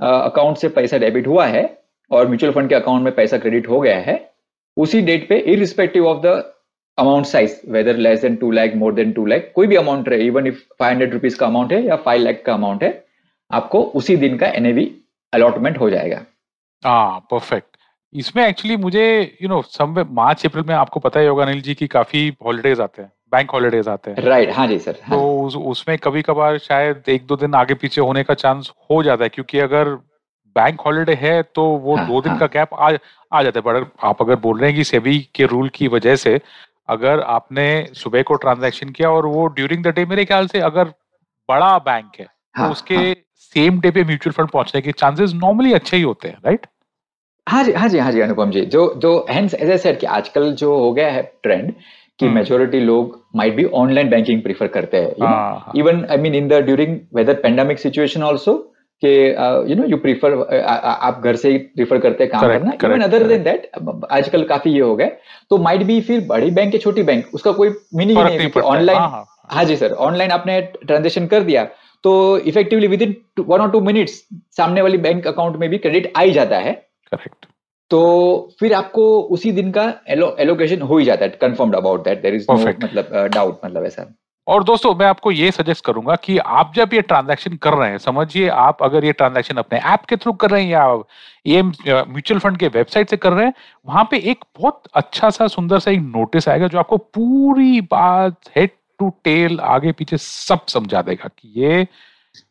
अकाउंट 0.00 0.56
से 0.58 0.68
पैसा 0.68 0.98
डेबिट 0.98 1.26
हुआ 1.26 1.46
है 1.46 1.62
और 2.10 2.28
म्यूचुअल 2.28 2.52
फंड 2.52 2.68
के 2.68 2.74
अकाउंट 2.74 3.04
में 3.04 3.14
पैसा 3.14 3.38
क्रेडिट 3.38 3.68
हो 3.68 3.80
गया 3.80 3.98
है, 3.98 4.30
उसी 4.76 5.00
डेट 5.02 5.28
पे 5.28 5.38
irrespective 5.52 6.06
of 6.06 6.20
the 6.22 6.42
amount 6.98 7.26
size 7.26 7.56
whether 7.72 7.96
less 7.96 8.22
than 8.22 8.36
two 8.36 8.50
lakh 8.50 8.74
more 8.76 8.94
than 8.94 9.12
two 9.12 9.26
lakh 9.26 9.50
कोई 9.54 9.66
भी 9.66 9.76
अमाउंट 9.76 10.08
रहे 10.08 10.26
even 10.26 10.46
if 10.46 10.58
five 10.78 10.90
hundred 10.92 11.12
rupees 11.12 11.38
का 11.38 11.46
अमाउंट 11.46 11.72
है 11.72 11.82
या 11.86 11.96
फाइव 11.98 12.22
लैख 12.22 12.42
का 12.46 12.54
अमाउंट 12.54 12.82
है, 12.82 13.04
आपको 13.50 13.82
उसी 13.82 14.16
दिन 14.16 14.36
का 14.38 14.48
एनएवी 14.48 14.90
अलॉटमेंट 15.32 15.78
हो 15.80 15.90
जाएगा। 15.90 16.24
परफेक्ट 16.82 17.69
इसमें 18.12 18.46
एक्चुअली 18.46 18.76
मुझे 18.76 19.06
you 19.42 19.48
know 19.48 19.60
somewhere 19.62 20.04
March 20.12 20.44
April 20.46 20.64
में 20.66 20.74
आपको 20.74 21.00
पता 21.00 21.20
ही 21.20 21.26
होगा 21.26 21.44
अनिल 21.44 21.60
जी 21.62 21.74
की 21.74 21.86
काफ़ी 21.86 22.28
हॉलीडेज 22.44 22.80
आते 22.80 23.02
हैं 23.02 23.10
बैंक 23.32 23.50
हॉलीडेज 23.50 23.88
आते 23.88 24.10
हैं 24.10 24.22
राइट 24.24 24.52
हाँ 24.52 24.66
जी 24.66 24.78
सर 24.78 24.96
हाँ. 25.02 25.10
तो 25.10 25.40
उस, 25.40 25.56
उसमें 25.56 25.96
कभी 25.98 26.22
कभार 26.22 26.58
शायद 26.60 27.08
एक 27.08 27.26
दो 27.26 27.36
दिन 27.36 27.54
आगे 27.54 27.74
पीछे 27.74 28.00
होने 28.00 28.22
का 28.24 28.34
चांस 28.34 28.72
हो 28.90 29.02
जाता 29.02 29.24
है 29.24 29.28
क्योंकि 29.28 29.58
अगर 29.58 29.94
बैंक 30.56 30.80
हॉलीडे 30.80 31.14
है 31.14 31.42
तो 31.44 31.64
वो 31.64 31.96
हाँ, 31.96 32.06
दो 32.06 32.20
दिन 32.20 32.32
हाँ. 32.32 32.38
का 32.40 32.46
गैप 32.48 32.74
आ 32.74 32.90
आ 33.32 33.42
जाता 33.42 33.58
है 33.58 33.62
पर 33.62 33.90
आप 34.04 34.22
अगर 34.22 34.36
बोल 34.38 34.58
रहे 34.60 34.70
हैं 34.70 34.76
कि 34.76 34.84
सेबी 34.84 35.18
के 35.34 35.46
रूल 35.46 35.68
की 35.68 35.88
वजह 35.88 36.16
से 36.16 36.40
अगर 36.88 37.20
आपने 37.28 37.66
सुबह 37.94 38.22
को 38.22 38.34
ट्रांजैक्शन 38.36 38.88
किया 38.90 39.10
और 39.10 39.26
वो 39.26 39.46
ड्यूरिंग 39.48 39.84
द 39.84 39.94
डे 39.94 40.04
मेरे 40.06 40.24
ख्याल 40.24 40.46
से 40.46 40.60
अगर 40.62 40.92
बड़ा 41.48 41.76
बैंक 41.80 42.20
है 42.20 42.26
हाँ, 42.54 42.66
तो 42.66 42.72
उसके 42.72 42.96
हाँ. 42.96 43.14
सेम 43.54 43.80
डे 43.80 43.90
पे 43.90 44.04
म्यूचुअल 44.04 44.32
फंड 44.32 44.50
पहुँचने 44.50 44.80
के 44.80 44.92
चांसेस 44.94 45.32
नॉर्मली 45.34 45.72
अच्छे 45.72 45.96
ही 45.96 46.02
होते 46.02 46.28
हैं 46.28 46.38
राइट 46.44 46.66
हाँ 47.50 47.62
जी 47.64 47.72
हाँ 47.72 47.88
जी 47.88 47.98
हाँ 47.98 48.10
जी 48.12 48.20
अनुपम 48.20 48.50
जी। 48.50 48.60
जो 48.72 48.82
जो 48.98 49.12
हैंस 49.30 49.54
एज 49.54 49.80
सेड 49.80 49.98
कि 49.98 50.06
आजकल 50.06 50.52
जो 50.54 50.74
हो 50.78 50.92
गया 50.92 51.10
है 51.10 51.22
ट्रेंड 51.42 51.72
कि 52.18 52.26
हम्म। 52.26 52.34
मेजोरिटी 52.34 52.80
लोग 52.80 53.18
might 53.36 53.54
be 53.56 53.64
online 53.74 54.10
banking 54.10 54.42
prefer 54.42 54.66
करते 54.68 54.96
हैं 54.96 55.70
even 55.76 56.04
I 56.10 56.16
mean 56.16 56.34
in 56.34 56.48
the 56.48 56.60
during 56.64 56.98
whether 57.14 57.34
pandemic 57.42 57.78
situation 57.78 58.22
also 58.22 58.54
कि 59.02 59.12
यू 59.70 59.76
नो 59.76 59.86
यू 59.86 59.96
प्रीफर 59.96 60.34
आप 60.64 61.20
घर 61.24 61.36
से 61.36 61.50
ही 61.50 61.58
प्रीफर 61.58 61.98
करते 61.98 62.24
हैं 62.24 62.30
काम 62.32 62.42
Correct, 62.42 62.80
करना। 62.80 62.94
इवन 62.94 63.02
अदर 63.02 63.26
देन 63.28 63.42
दैट 63.42 63.70
आजकल 64.10 64.44
काफ़ी 64.44 64.72
ये 64.72 64.80
हो 64.80 64.94
गया। 64.96 65.08
तो 65.50 65.58
माइट 65.58 65.82
बी 65.82 66.00
फिर 66.00 66.20
बड़ी 66.28 66.50
बैंक 66.50 66.74
या 66.74 66.80
छोटी 66.80 67.02
बैंक 67.02 67.34
उसका 67.34 67.52
कोई 67.52 67.68
मीनिंग 67.68 68.18
नहीं 68.18 68.38
नहीं 68.38 68.50
है 68.56 68.62
ऑनलाइन 68.62 68.98
हाँ, 68.98 69.08
हाँ, 69.10 69.24
हाँ 69.50 69.64
जी 69.64 69.76
सर 69.76 69.92
ऑनलाइन 70.08 70.30
आपने 70.30 70.60
ट्रांजेक्शन 70.86 71.26
कर 71.26 71.42
दिया 71.42 71.64
तो 72.04 72.12
इफेक्टिवली 72.52 72.86
विद 72.86 73.02
इन 73.02 73.16
वन 73.38 73.60
और 73.60 73.70
टू 73.70 73.80
मिनट्स 73.80 74.12
सामने 74.56 74.82
वाली 74.82 74.98
बैंक 74.98 75.26
अकाउंट 75.26 75.56
में 75.56 75.68
भी 75.70 75.78
क्रेडिट 75.78 76.12
आ 76.16 76.20
ही 76.20 76.30
जाता 76.32 76.58
है। 76.58 76.72
करेक्ट 77.12 77.46
तो 77.90 78.00
फिर 78.60 78.72
आपको 78.74 79.20
उसी 79.20 79.52
दिन 79.52 79.70
का 79.70 79.94
एलोकेशन 80.08 80.82
हो 80.82 80.98
ही 80.98 81.04
जाता 81.04 81.24
है 81.24 81.30
confirmed 81.30 81.74
about 81.74 82.04
that 82.04 82.22
there 82.22 82.34
is 82.34 82.46
no 82.50 82.56
मतलब 82.56 83.28
डाउट 83.34 83.60
uh, 83.60 83.64
मतलब 83.64 83.84
ऐसा। 83.84 84.14
और 84.46 84.64
दोस्तों 84.64 84.94
मैं 84.94 85.06
आपको 85.06 85.30
ये 85.30 85.50
सजेस्ट 85.50 85.84
करूँगा 85.84 86.14
कि 86.16 86.38
आप 86.38 86.72
जब 86.74 86.94
ये 86.94 87.00
ट्रांजैक्शन 87.00 87.56
कर 87.56 87.74
रहे 87.74 87.90
हैं 87.90 87.98
समझिए 87.98 88.48
आप 88.48 88.82
अगर 88.82 89.04
ये 89.04 89.12
ट्रांजैक्शन 89.12 89.56
अपने 89.56 89.78
ऐप 89.78 90.04
के 90.04 90.16
थ्रू 90.16 90.32
कर 90.32 90.50
रहे 90.50 90.62
हैं 90.62 90.70
या 90.70 91.02
एम 91.46 91.72
म्यूचुअल 91.86 92.40
फंड 92.40 92.56
के 92.56 92.68
वेबसाइट 92.68 93.10
से 93.10 93.16
कर 93.16 93.32
रहे 93.32 93.46
हैं 93.46 93.54
वहाँ 93.86 94.08
पे 94.10 94.18
एक 94.30 94.44
बहुत 94.58 94.82
अच्छा 94.94 95.30
सा 95.30 95.46
सुंदर 95.46 95.78
सा 95.78 95.90
एक 95.90 96.00
नोटिस 96.00 96.48
आएगा 96.48 96.68
जो 96.68 96.78
आपको 96.78 96.96
पूरी 96.96 97.80
बात 97.80 98.36
हेड 98.56 98.70
टू 98.98 99.12
टेल 99.24 99.60
आगे 99.60 99.92
पीछे 99.92 100.16
सब 100.16 100.66
समझा 100.66 101.02
देगा 101.02 101.28
कि 101.28 101.52
ये 101.56 101.86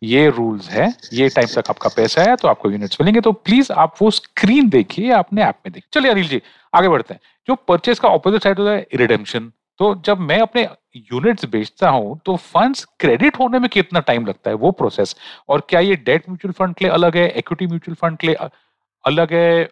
ये 0.03 0.29
रूल्स 0.29 0.69
है 0.69 0.87
ये 1.13 1.27
टाइम 1.29 1.47
तक 1.55 1.69
आपका 1.69 1.89
पैसा 1.95 2.21
है 2.21 2.35
तो 2.35 2.47
आपको 2.47 2.71
यूनिट्स 2.71 2.97
मिलेंगे। 3.01 3.21
तो 3.21 3.31
प्लीज़ 3.31 3.71
आप 3.73 3.95
वो 4.01 4.09
स्क्रीन 4.11 4.69
देखिए 4.69 5.11
अपने 5.13 5.43
ऐप 5.43 5.55
में 5.65 5.71
देखिए। 5.73 5.89
चलिए 5.93 6.11
अनिल 6.11 6.27
जी 6.27 6.41
आगे 6.73 6.89
बढ़ते 6.89 7.13
हैं। 7.13 7.21
जो 7.47 7.55
परचेज 7.67 7.99
का 7.99 8.09
ऑपोजिट 8.09 8.43
साइड 8.43 8.59
होता 8.59 8.71
है 8.71 8.85
रिडेम्पशन 8.95 9.51
तो 9.79 9.93
जब 10.05 10.19
मैं 10.19 10.39
अपने 10.41 10.67
यूनिट्स 10.95 11.45
बेचता 11.45 11.89
हूँ 11.89 12.19
तो 12.25 12.35
फंड्स 12.35 12.85
क्रेडिट 12.99 13.39
होने 13.39 13.59
में 13.59 13.69
कितना 13.69 13.99
टाइम 14.01 14.25
लगता 14.25 14.49
है? 14.49 14.55
वो 14.55 14.71
प्रोसेस 14.73 15.15
और 15.49 15.65
क्या 15.69 15.79
ये 15.79 15.95
डेट 15.95 16.29
म्यूचुअल 16.29 16.53
फंड 16.53 16.75
के 16.75 16.85
लिए 16.85 16.93
अलग 16.93 17.17
है? 17.17 17.27
इक्विटी 17.29 17.67
म्यूचुअल 17.67 17.95
फंड 18.01 18.17
के 18.17 18.27
लिए 18.27 18.35
अलग 19.03 19.33
है? 19.33 19.63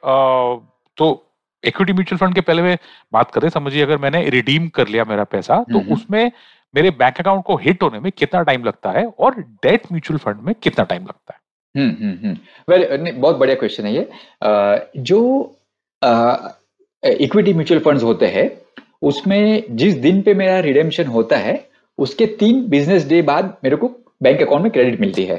तो 0.98 1.24
इक्विटी 1.64 1.94
म्यूचुअल 1.94 2.18
फंड 2.18 2.36
के 2.36 2.42
पहले 2.42 2.62
में 2.62 2.78
बात 3.14 3.32
करें 3.32 3.50
समझिए 3.50 3.82
अगर 3.84 3.98
मैंने 3.98 4.24
रिडीम 4.30 4.68
कर 4.70 4.88
लिया 4.88 5.04
मेरा 5.06 5.24
पैसा 5.26 5.56
तो 5.64 5.80
हम्म। 5.80 5.94
उसमें 5.94 6.32
मेरे 6.78 6.90
बैंक 6.98 7.20
अकाउंट 7.20 7.44
को 7.46 7.56
हिट 7.58 7.84
होने 7.84 8.00
में 8.00 8.12
कितना 8.12 8.42
टाइम 8.44 8.64
लगता 8.64 8.92
है 8.92 9.06
और 9.20 9.36
डेट 9.66 9.92
म्यूचुअल 9.92 10.18
फंड 10.18 10.42
में 10.42 10.54
कितना 10.64 10.86
टाइम 10.86 11.04
लगता 11.04 11.34
है? 11.34 11.40
हम्म 11.76 11.96
हम्म 12.04 12.18
हम्म। 12.26 12.38
वेल 12.70 13.12
बहुत 13.12 13.38
बढ़िया 13.38 13.56
क्वेश्चन 13.56 13.86
है 13.86 13.94
ये। 13.94 14.10
जो 15.02 15.20
इक्विटी 17.04 17.54
म्यूचुअल 17.54 17.82
फंड्स 17.82 18.04
होते 18.04 18.28
हैं 18.28 18.50
उसमें 19.02 19.64
जिस 19.82 19.96
दिन 19.98 20.22
पे 20.22 20.34
मेरा 20.34 20.60
रिडेम्पशन 20.60 21.08
होता 21.08 21.38
है 21.38 21.56
उसके 21.98 22.26
तीन 22.40 22.66
बिज़नेस 22.70 23.08
डे 23.08 23.22
बाद 23.22 23.56
मेरे 23.64 23.76
को 23.76 23.88
बैंक 24.24 24.42
अकाउंट 24.42 24.64
में 24.64 24.72
क्रेडिट 24.72 25.00
मिलती 25.02 25.24
है। 25.26 25.38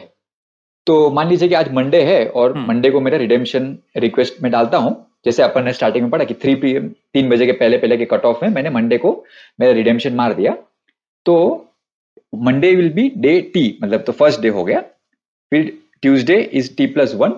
तो 0.86 1.10
मान 1.10 1.28
लीजिए 1.28 1.48
कि 1.48 1.54
आज 1.54 1.72
मंडे 1.72 2.02
है 2.02 2.24
और। 2.28 2.56
मंडे 2.58 2.90
को 2.90 3.00
मेरा 3.00 3.18
रिडेम्पशन 3.18 3.76
रिक्वेस्ट 3.96 4.42
में 4.42 4.50
डालता 4.52 4.78
हूँ। 4.78 4.94
जैसे 5.24 5.42
अपन 5.42 5.64
ने 5.64 5.72
स्टार्टिंग 5.72 6.02
में 6.04 6.10
पढ़ा 6.10 6.24
कि 6.24 6.34
थ्री 6.34 6.54
पी 6.54 6.78
तीन 7.14 7.28
बजे 7.30 7.46
के 7.46 7.52
पहले 7.52 7.78
पहले 7.78 7.96
के 7.96 8.04
कट 8.04 8.24
ऑफ़ 8.24 8.44
में 8.44 8.50
मैंने 8.50 8.70
मंडे 8.70 8.98
को 8.98 9.12
मेरा 9.60 9.72
रिडेम्पशन 9.72 10.14
मार 10.14 10.34
दिया। 10.34 10.56
तो 11.26 11.36
Monday 12.34 12.74
will 12.74 12.92
be 12.92 13.12
day 13.16 13.40
T 13.40 13.78
मतलब 13.82 14.02
तो 14.02 14.12
फ़र्स्ट 14.12 14.40
डे 14.40 14.48
हो 14.48 14.64
गया। 14.64 14.80
फिर 15.50 15.78
Tuesday 16.02 16.40
is 16.42 16.76
T 16.76 16.86
plus 16.86 17.14
one 17.14 17.32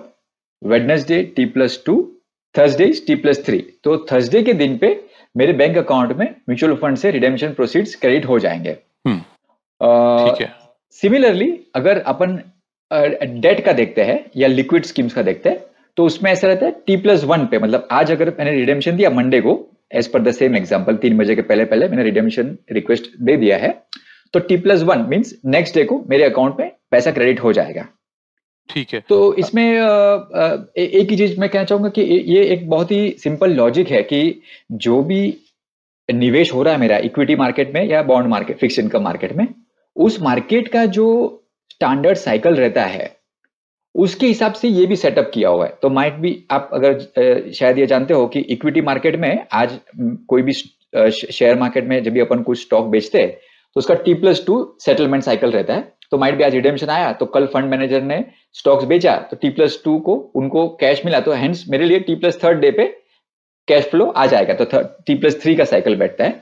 Wednesday 0.63 1.23
T 1.23 1.45
plus 1.45 1.83
two 1.85 2.11
Thursday 2.57 2.85
is 2.85 3.05
T 3.07 3.15
plus 3.15 3.45
three 3.45 3.59
तो 3.83 3.97
थर्सडे 4.11 4.43
के 4.43 4.53
दिन 4.53 4.77
पे 4.77 5.05
मेरे 5.37 5.53
बैंक 5.53 5.77
अकाउंट 5.77 6.11
में 6.11 6.25
म्यूचुअल 6.25 6.75
फंड 6.75 6.97
से 6.97 7.11
रिडेम्पशन 7.11 7.53
प्रोसीड्स 7.53 7.95
क्रेडिट 7.95 8.25
हो 8.25 8.39
जाएँगे। 8.39 8.71
हम्म, 9.07 9.19
अ, 9.81 10.33
ठीक 10.35 10.47
सिमिलरली 10.91 11.59
अगर 11.75 11.99
अपन 11.99 12.41
डेट 12.93 13.59
uh, 13.59 13.65
का 13.65 13.73
देखते 13.73 14.01
हैं 14.01 14.31
या 14.37 14.47
लिक्विड 14.47 14.85
स्कीम्स 14.85 15.13
का 15.13 15.21
देखते 15.21 15.49
हैं 15.49 15.59
तो 15.97 16.05
उसमें 16.05 16.31
ऐसा 16.31 16.47
रहता 16.47 16.65
है 16.65 16.71
टी 16.87 16.97
प्लस 16.97 17.23
वन 17.23 17.45
पे 17.45 17.59
मतलब 17.59 17.87
आज 17.91 18.11
अगर 18.11 18.29
मैंने 18.29 18.51
रिडेम्पशन 18.51 18.95
दिया 18.95 19.09
मंडे 19.09 19.41
को 19.41 19.70
as 19.93 20.07
per 20.07 20.21
the 20.21 20.31
same 20.31 20.55
example 20.55 20.95
तीन 20.95 21.17
बजे 21.17 21.35
के 21.35 21.41
पहले 21.41 21.65
पहले 21.65 21.87
मैंने 21.87 22.03
रिडेम्पशन 22.03 22.57
रिक्वेस्ट 22.71 23.11
दे 23.21 23.37
दिया 23.37 23.57
है। 23.57 23.83
तो 24.33 24.39
T 24.39 24.57
plus 24.57 24.81
one 24.81 25.05
means 25.09 25.41
next 25.45 25.75
day 25.75 25.83
को 25.83 26.05
मेरे 26.09 26.23
अकाउंट 26.23 26.59
में 26.59 26.71
पैसा 26.91 27.11
क्रेडिट 27.11 27.39
हो 27.39 27.53
जाएगा। 27.53 27.87
ठीक 28.69 28.93
है। 28.93 29.03
तो 29.09 29.33
इसमें 29.33 29.73
एक 30.77 31.07
ही 31.09 31.17
चीज़ 31.17 31.39
मैं 31.39 31.49
कहना 31.49 31.63
चाहूँगा 31.63 31.89
कि 31.89 32.01
ये- 32.01 32.23
ये 32.25 32.43
एक 32.43 32.69
बहुत 32.69 32.91
ही 32.91 33.15
सिंपल 33.19 33.51
लॉजिक 33.51 33.87
है 33.87 34.03
कि 34.03 34.41
जो 34.71 35.03
भी 35.03 35.37
निवेश 36.13 36.53
हो 36.53 36.63
रहा 36.63 36.73
है 36.73 36.79
मेरा 36.79 36.97
इक्विटी 36.97 37.35
मार्केट 37.35 37.73
में 37.73 37.85
या 37.85 38.03
bond 38.03 38.27
market 38.27 38.57
fix 38.57 38.79
income 38.79 39.01
market 39.01 39.33
में 39.33 39.47
उस 39.95 40.21
मार्केट 40.21 40.67
का 40.67 40.85
जो 40.85 41.37
स्टैंडर्ड 41.71 42.17
साइकिल 42.17 42.53
रहता 42.53 42.85
है 42.85 43.20
उसके 43.95 44.27
हिसाब 44.27 44.53
से 44.53 44.67
ये 44.67 44.85
भी 44.85 44.95
सेटअप 44.95 45.31
किया 45.33 45.49
हुआ 45.49 45.65
है। 45.65 45.77
तो 45.81 45.89
माइट 45.89 46.13
भी 46.15 46.37
आप 46.51 46.69
अगर 46.73 47.51
शायद 47.53 47.79
ये 47.79 47.85
जानते 47.87 48.13
हो 48.13 48.25
कि 48.27 48.39
इक्विटी 48.39 48.81
मार्केट 48.81 49.15
में 49.19 49.45
आज 49.53 49.79
कोई 50.29 50.41
भी 50.41 50.53
शेयर 50.53 51.57
मार्केट 51.59 51.87
में 51.87 52.01
जब 52.03 52.11
भी 52.11 52.19
अपन 52.19 52.41
कुछ 52.43 52.61
स्टॉक 52.61 52.85
बेचते 52.87 53.21
हैं 53.21 53.31
तो 53.31 53.79
उसका 53.79 53.95
T 53.95 54.13
plus 54.13 54.45
two 54.45 54.55
settlement 54.79 55.23
cycle 55.23 55.51
रहता 55.51 55.73
है। 55.73 55.91
तो 56.11 56.17
माइट 56.17 56.35
भी 56.35 56.43
आज 56.43 56.55
रिडेम्पशन 56.55 56.89
आया 56.89 57.11
तो 57.13 57.25
कल 57.27 57.45
फंड 57.47 57.69
मैनेजर 57.69 58.01
ने 58.03 58.23
स्टॉक्स 58.55 58.85
बेचा 58.85 59.15
तो 59.29 59.37
टी 59.37 59.49
प्लस 59.49 59.81
टू 59.85 59.97
को, 59.99 60.15
उनको 60.35 60.67
कैश 60.79 61.01
मिला 61.05 61.19
तो 61.19 61.31
हेंस 61.33 61.63
मेरे 61.69 61.85
लिए 61.85 61.99
टी 61.99 62.15
प्लस 62.15 62.43
थर्ड 62.43 62.59
डे 62.59 62.71
पे 62.71 62.85
कैश 63.67 63.85
फ्लो 63.89 64.05
आ 64.07 64.25
जाएगा। 64.25 64.53
तो 64.55 64.81
टी 65.07 65.15
प्लस 65.15 65.41
थ्री 65.41 65.55
का 65.55 65.65
साइकिल 65.65 65.95
बैठता 65.95 66.23
है। 66.23 66.41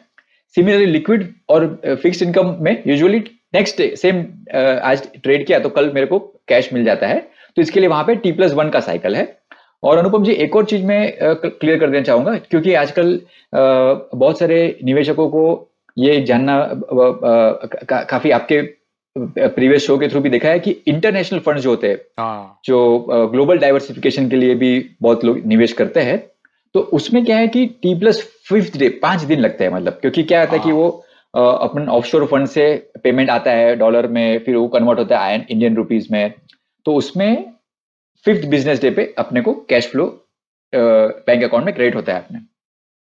सिमिलरली 0.56 0.86
लिक्विड 0.86 1.28
और 1.50 1.68
फिक्स्ड 2.02 2.24
इनकम 2.24 2.56
में 2.62 2.72
यूजुअली 2.88 3.20
नेक्स्ट 3.54 3.78
डे 3.78 3.96
सेम 3.96 4.24
आज 4.84 5.08
ट्रेड 5.16 5.46
किया 5.48 5.60
तो 5.60 5.70
कल 5.70 5.92
मेरे 5.94 6.08
को 6.08 6.20
कैश 6.48 6.74
मिल 6.74 6.86
जाता 6.86 7.08
है। 7.08 7.28
तो 7.58 7.62
इसके 7.62 7.80
लिए 7.80 7.90
वहाँ 7.90 8.04
पे 8.04 8.16
टी 8.16 8.32
प्लस 8.32 8.54
वन 8.54 8.70
का 8.70 8.80
साइकिल 8.80 9.16
है 9.16 9.28
और 9.84 9.98
अनुपम 9.98 10.24
जी 10.24 10.32
एक 10.34 10.56
और 10.56 10.66
चीज़ 10.66 10.84
मैं 10.86 11.02
क्लियर 11.22 11.80
कर 11.80 11.90
देना 11.90 12.04
चाहूँगा 12.04 12.36
क्योंकि 12.40 12.74
आजकल 12.74 13.20
बहुत 13.54 14.40
सारे 14.40 14.80
निवेशकों 14.84 15.30
को 15.30 15.46
ये 15.98 16.22
जानना 16.22 16.58
का, 16.74 18.04
काफ़ी 18.04 18.32
आपके 18.32 18.62
प्रीवियस 19.16 19.86
शो 19.86 19.98
के 19.98 20.08
थ्रू 20.08 20.20
भी 20.22 20.30
देखा 20.30 20.50
है 20.50 20.60
कि 20.60 20.72
इंटरनेशनल 20.88 21.40
फंड 21.40 21.60
जो 21.60 21.70
होते 21.70 21.88
हैं 21.88 21.98
हाँ 22.20 22.60
जो 22.66 23.30
ग्लोबल 23.34 23.58
डाइवर्सिफिकेशन 23.58 24.30
के 24.30 24.36
लिए 24.36 24.56
भी 24.56 24.72
बहुत 25.02 25.24
लोग 25.26 25.46
निवेश 25.46 25.74
करते 25.74 26.02
हैं 26.02 26.18
तो 26.76 26.80
उसमें 26.94 27.24
क्या 27.26 27.38
है 27.38 27.48
कि 27.48 27.66
टी 27.82 27.94
प्लस 28.00 28.22
फिफ्थ 28.50 28.78
डे 28.78 28.90
पाँच 29.02 29.22
दिन 29.22 29.40
लगते 29.40 29.64
हैं 29.64 29.72
मतलब 29.72 29.94
क्योंकि 29.94 30.24
क्या 30.24 30.42
होता 30.42 30.54
है 30.54 30.60
कि 30.60 30.70
हाँ। 30.70 30.78
वो 30.78 30.90
अपन 31.34 31.88
ऑफशोर 31.90 32.26
फंड 32.26 32.48
से 32.48 32.66
पेमेंट 33.04 33.30
आता 33.30 33.52
है 33.52 33.76
डॉलर 33.76 34.08
में 34.08 34.40
फिर 34.40 34.56
वो 34.56 34.68
कन्वर्ट 34.68 35.00
होता 35.00 35.20
है 35.20 35.46
इंडियन 35.50 35.76
रुपीज़ 35.76 36.08
में 36.12 36.34
तो 36.90 36.94
उसमें 36.96 37.54
फिफ्थ 38.26 38.48
बिज़नेस 38.50 38.82
डे 38.82 38.90
पे 38.92 39.04
अपने 39.18 39.42
को 39.42 39.54
कैश 39.70 39.88
फ्लो 39.88 40.06
बैंक 40.74 41.44
अकाउंट 41.44 41.66
में 41.66 41.74
क्रेडिट 41.76 41.96
होता 41.96 42.14
है 42.14 42.20
अपने। 42.20 42.40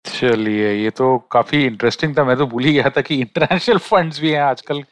चलिए 0.04 0.72
ये 0.74 0.90
तो 0.90 1.16
काफ़ी 1.30 1.64
इंटरेस्टिंग 1.64 2.16
था। 2.18 2.24
मैं 2.24 2.36
तो 2.36 2.46
भूल 2.46 2.64
ही 2.64 2.72
गया 2.72 2.90
था 2.96 3.00
कि 3.00 3.20
इंटरनेशनल 3.20 3.78
फंड्स 3.84 4.20
भी 4.20 4.30
हैं 4.30 4.40
आजकल। 4.42 4.82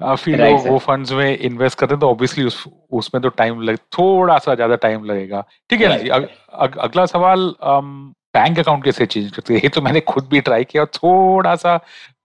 काफ़ी 0.00 0.34
लोग 0.34 0.66
वो 0.68 0.78
फंड्स 0.78 1.12
में 1.12 1.38
इन्वेस्ट 1.38 1.78
करते 1.78 1.94
हैं 1.94 2.00
तो 2.00 2.08
ऑब्वियसली 2.10 2.44
उस 2.44 2.64
उसमें 2.94 3.22
तो 3.22 3.28
टाइम 3.36 3.60
लग 3.62 3.76
थोड़ा 3.98 4.38
सा 4.38 4.54
ज़्यादा 4.54 4.76
टाइम 4.76 5.04
लगेगा। 5.04 5.44
ठीक 5.70 5.80
है 5.80 5.88
ना 5.88 5.96
जी? 5.98 6.08
अग, 6.08 6.28
अग, 6.54 6.76
अगला 6.78 7.06
सवाल 7.06 7.54
बैंक 7.64 8.58
अकाउंट 8.58 8.84
कैसे 8.84 9.06
चेंज 9.06 9.30
करते 9.30 9.54
हैं? 9.54 9.60
ये 9.60 9.68
तो 9.68 9.82
मैंने 9.82 10.00
खुद 10.08 10.28
भी 10.28 10.40
ट्राई 10.40 10.64
किया 10.64 10.82
और 10.82 10.88
थोड़ा 10.94 11.54
सा 11.56 11.76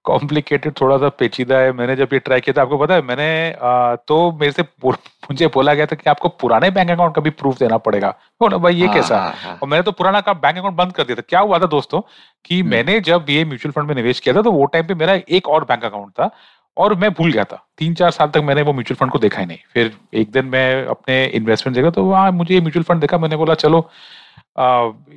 कॉम्प्लिकेटेड 0.06 0.74
थोड़ा 0.82 0.98
सा 0.98 1.10
पेचीदा 1.10 1.58
है। 1.58 1.72
मैंने 1.72 1.96
जब 1.96 2.14
ये 2.14 2.20
ट्राई 2.20 2.40
किया 2.42 2.54
था 2.58 2.62
आपको 2.62 2.78
पता 2.78 2.94
है 2.94 3.02
मैंने 3.02 3.28
अ, 3.52 3.96
तो 4.08 4.32
मेरे 4.32 4.52
से 4.52 4.64
मुझे 4.86 5.48
बोला 5.48 5.74
गया 5.74 5.86
था 5.86 5.96
कि 5.96 6.10
आपको 6.10 6.30
पुराने 6.42 6.70
बैंक 6.72 6.90
अकाउंट 6.92 7.16
का 7.16 7.22
भी 7.22 7.30
प्रूफ 7.32 7.58
देना 7.60 7.78
पड़ेगा। 7.80 8.10
तो 8.12 8.48
ना 8.48 8.58
भाई 8.58 8.76
ये 8.76 8.86
हाँ, 8.86 8.96
कैसा? 8.96 9.18
हाँ, 9.18 9.34
हाँ। 9.34 9.58
और 9.62 9.68
मैंने 9.68 9.84
तो 9.84 9.92
पुराना 9.92 10.22
का 10.22 10.34
बैंक 10.36 10.58
अकाउंट 10.58 10.76
बंद 10.78 10.94
कर 10.94 11.04
दिया 11.04 11.16
था। 11.16 11.24
क्या 11.30 11.40
हुआ 11.40 11.60
था 11.60 11.66
दोस्तों 11.68 12.02
कि 12.46 12.60
हम्म। 12.60 12.70
मैंने 12.72 13.00
जब 13.02 13.26
ये 13.30 13.44
म्यूचुअल 13.46 13.72
फंड 13.72 13.88
में 13.88 13.96
निवेश 13.96 14.20
किया 14.20 14.36
था 14.36 14.42
तो 14.42 14.52
वो 14.52 14.66
टाइम 14.68 14.88
पे 14.88 14.94
मेरा 14.96 15.20
एक 15.30 15.50
और 15.50 15.64
बैंक 15.64 15.86
अकाउंट 15.86 16.12
था 16.12 16.30
और 16.78 16.96
मैं 16.96 17.10
भूल 17.14 17.32
गया 17.32 17.44
था। 17.44 17.66
तीन 17.78 17.94
चार 17.94 18.12
साल 18.12 18.28
तक 18.28 18.42
मैंने 18.44 18.62
वो 18.62 18.74
म्यूचुअल 18.74 18.98
फंड 18.98 19.12
को 19.12 19.20
देखा 19.20 19.40
ही 19.40 19.46
नहीं। 19.46 19.58
फिर 19.74 19.92
एक 20.14 20.32
दिन 20.32 20.46
मैं 20.46 20.86
अपने 20.86 21.26
इन्वेस्टमेंट 21.26 21.76
देखा 21.76 21.90
तो 21.90 22.04
वहाँ 22.06 22.32
मुझे 22.32 22.60
म्यूचुअल 22.60 22.84
फंड 22.84 23.02
देखा। 23.02 23.18
मैंने 23.18 23.36
बोला 23.36 23.54
चलो 23.56 23.90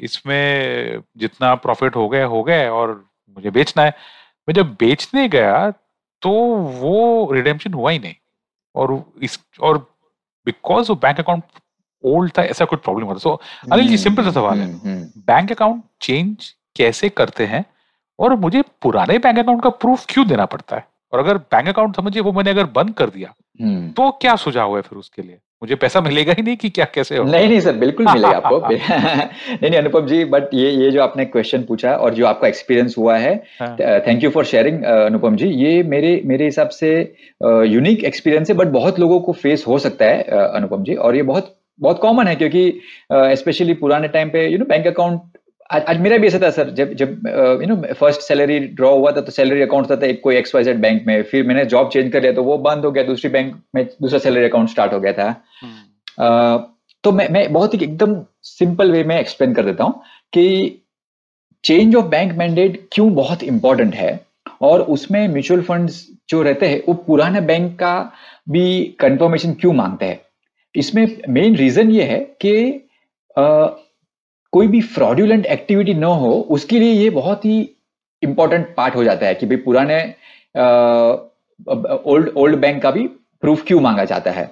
इसमें 0.02 1.02
जितना 1.16 1.54
प्रॉफिट 1.54 1.96
हो 1.96 2.08
गया 2.08 2.26
हो 2.26 2.42
गए 2.42 2.68
और 2.68 2.90
मुझे 3.36 3.50
बेचना 3.50 3.82
है। 3.82 3.94
मैं 4.48 4.54
जब 4.54 4.74
बेचने 4.80 5.28
गया 5.28 5.70
तो 6.22 6.30
वो 6.80 7.32
रिडेम्पशन 7.32 7.72
हुआ 7.72 7.90
ही 7.90 7.98
नहीं 7.98 8.14
और 8.74 9.02
इस 9.22 9.38
और 9.60 9.78
बिकॉज़ 10.46 10.88
वो 10.88 10.94
बैंक 10.96 11.20
अकाउंट 11.20 11.42
ओल्ड 12.04 12.32
था 12.38 12.42
ऐसा 12.44 12.64
कुछ 12.64 12.80
प्रॉब्लम 12.80 13.06
होता 13.06 13.18
सो 13.18 13.40
अनिल 13.72 13.88
जी 13.88 13.96
सिंपल 13.98 14.24
सा 14.24 14.30
सवाल 14.30 14.58
है 14.58 14.64
hmm, 14.64 14.80
hmm. 14.84 15.22
Bank 15.26 15.52
account 15.52 15.82
change 16.00 16.54
कैसे 16.76 17.08
करते 17.10 17.46
हैं 17.46 17.64
और 18.18 18.34
मुझे 18.36 18.62
पुराने 18.82 19.18
बैंक 19.18 19.38
अकाउंट 19.38 19.62
का 19.62 19.70
प्रूफ 19.76 20.04
क्यों 20.08 20.26
देना 20.28 20.44
पड़ता 20.46 20.76
है 20.76 20.86
और 21.12 21.20
अगर 21.20 21.38
बैंक 21.46 21.68
अकाउंट 21.68 21.96
समझिए 21.96 22.22
वो 22.22 22.32
मैंने 22.32 22.50
अगर 22.50 22.66
बंद 22.72 22.94
कर 22.94 23.10
दिया 23.10 23.28
हम्म। 23.28 23.43
तो 23.62 24.10
क्या 24.10 24.36
सुझाव 24.36 24.76
है 24.76 24.82
फिर 24.82 24.98
उसके 24.98 25.22
लिए? 25.22 25.38
मुझे 25.62 25.74
पैसा 25.74 26.00
मिलेगा 26.00 26.32
ही 26.32 26.42
नहीं 26.42 26.56
कि 26.56 26.70
क्या 26.70 26.84
कैसे 26.84 27.16
होगा? 27.16 27.30
नहीं 27.30 27.48
नहीं 27.48 27.60
सर 27.60 27.72
बिल्कुल 27.72 28.06
मिलेगा 28.06 28.28
आपको। 28.28 28.58
नहीं 28.68 29.70
नहीं 29.70 29.78
अनुपम 29.78 30.06
जी 30.06 30.24
बट 30.24 30.42
ये 30.54 30.70
ये 30.70 30.90
जो 30.90 31.02
आपने 31.02 31.24
क्वेश्चन 31.24 31.62
पूछा 31.62 31.92
और 31.94 32.14
जो 32.14 32.26
आपका 32.26 32.48
एक्सपीरियंस 32.48 32.94
हुआ 32.98 33.16
है 33.16 33.36
thank 33.80 34.24
you 34.24 34.30
for 34.30 34.44
sharing 34.44 34.82
Anupam 34.84 35.36
ji. 35.36 35.48
ये 35.48 35.82
मेरे 35.82 36.22
मेरे 36.24 36.44
हिसाब 36.44 36.68
से 36.68 37.16
यूनिक 37.44 38.04
एक्सपीरियंस 38.04 38.50
है 38.50 38.56
बट 38.56 38.66
बहुत 38.66 38.98
लोगों 39.00 39.20
को 39.20 39.32
फेस 39.32 39.64
हो 39.68 39.78
सकता 39.78 40.04
है 40.04 40.24
uh, 40.24 40.32
अनुपम 40.32 40.84
जी। 40.84 40.94
और 40.94 41.16
ये 41.16 41.22
बहुत 41.22 41.56
बहुत 41.80 41.98
कॉमन 41.98 42.26
है 42.26 42.36
क्योंकि 42.36 42.80
स्पेशली 43.12 43.74
पुराने 43.74 44.08
टाइम 44.08 44.28
पे 44.28 44.46
यू 44.48 44.58
नो 44.58 44.64
बैंक 44.64 44.86
अकाउंट 44.86 45.20
आज 45.70 45.82
आज 45.88 46.00
मेरा 46.00 46.16
भी 46.18 46.26
ऐसा 46.26 46.38
था 46.38 46.50
सर 46.50 46.70
जब 46.70 46.92
जब 46.94 47.26
you 47.62 47.66
know 47.66 47.76
first 47.94 48.20
salary 48.20 48.58
draw 48.78 48.90
हुआ 48.94 49.12
था 49.12 49.20
तो 49.20 49.32
सैलरी 49.32 49.62
अकाउंट 49.62 49.90
था, 49.90 49.96
था 49.96 50.06
एक 50.06 50.20
कोई 50.22 50.36
एक्स 50.36 50.54
वाई 50.54 50.64
जेड 50.64 50.80
बैंक 50.80 51.06
में 51.06 51.22
फिर 51.22 51.46
मैंने 51.46 51.64
जॉब 51.64 51.90
चेंज 51.90 52.12
कर 52.12 52.22
लिया 52.22 52.32
तो 52.32 52.42
वो 52.44 52.58
बंद 52.58 52.84
हो 52.84 52.90
गया 52.90 53.02
दूसरी 53.04 53.30
बैंक 53.30 53.54
में 53.74 53.84
दूसरा 54.02 54.18
सैलरी 54.18 54.44
अकाउंट 54.44 54.70
स्टार्ट 54.70 54.92
हो 54.92 55.00
गया 55.00 55.12
था। 55.12 55.28
हम्म, 55.62 56.64
तो 57.04 57.12
मैं 57.12 57.28
मैं 57.28 57.52
बहुत 57.52 57.74
ही 57.74 57.78
एकदम 57.84 58.16
सिंपल 58.42 58.92
वे 58.92 59.02
में 59.04 59.18
एक्सप्लेन 59.18 59.54
कर 59.54 59.64
देता 59.64 59.84
हूँ 59.84 60.00
कि 60.32 60.80
चेंज 61.64 61.94
ऑफ़ 61.96 62.06
बैंक 62.06 62.32
मैंडेट 62.38 62.80
क्यों 62.92 63.12
बहुत 63.14 63.42
इंपॉर्टेंट 63.42 63.94
है 63.94 64.18
और 64.62 64.80
उसमें 64.94 65.26
म्यूचुअल 65.28 65.62
फंड्स 65.62 66.06
जो 66.28 66.42
रहते 66.42 66.66
हैं 66.68 66.82
वो 66.88 66.94
पुराने 67.06 67.40
बैंक 67.40 67.78
का 67.78 67.94
भी 68.48 68.84
कंफर्मेशन 69.00 69.52
क्यों 69.60 69.72
मांगते 69.72 70.06
हैं। 70.06 70.20
इसमें 70.74 71.06
मेन 71.28 71.56
रीजन 71.56 71.90
ये 71.90 72.02
है 72.02 72.18
कि 72.40 72.54
अ, 73.36 73.42
कोई 74.54 74.66
भी 74.66 74.80
फ्रॉड्यूलेंट 74.80 75.46
एक्टिविटी 75.46 75.94
न 75.94 76.04
हो 76.04 76.32
उसके 76.50 76.78
लिए 76.78 76.92
ये 76.92 77.10
बहुत 77.10 77.44
ही 77.44 77.58
इंपॉर्टेंट 78.22 78.74
पार्ट 78.76 78.96
हो 78.96 79.04
जाता 79.04 79.26
है 79.26 79.34
कि 79.34 79.46
भाई 79.46 79.56
पुराने 79.56 80.14
ओल्ड 82.06 82.28
ओल्ड 82.36 82.56
बैंक 82.56 82.82
का 82.82 82.90
भी 82.90 83.06
प्रूफ 83.40 83.64
क्यों 83.66 83.80
मांगा 83.80 84.04
जाता 84.04 84.30
है? 84.30 84.50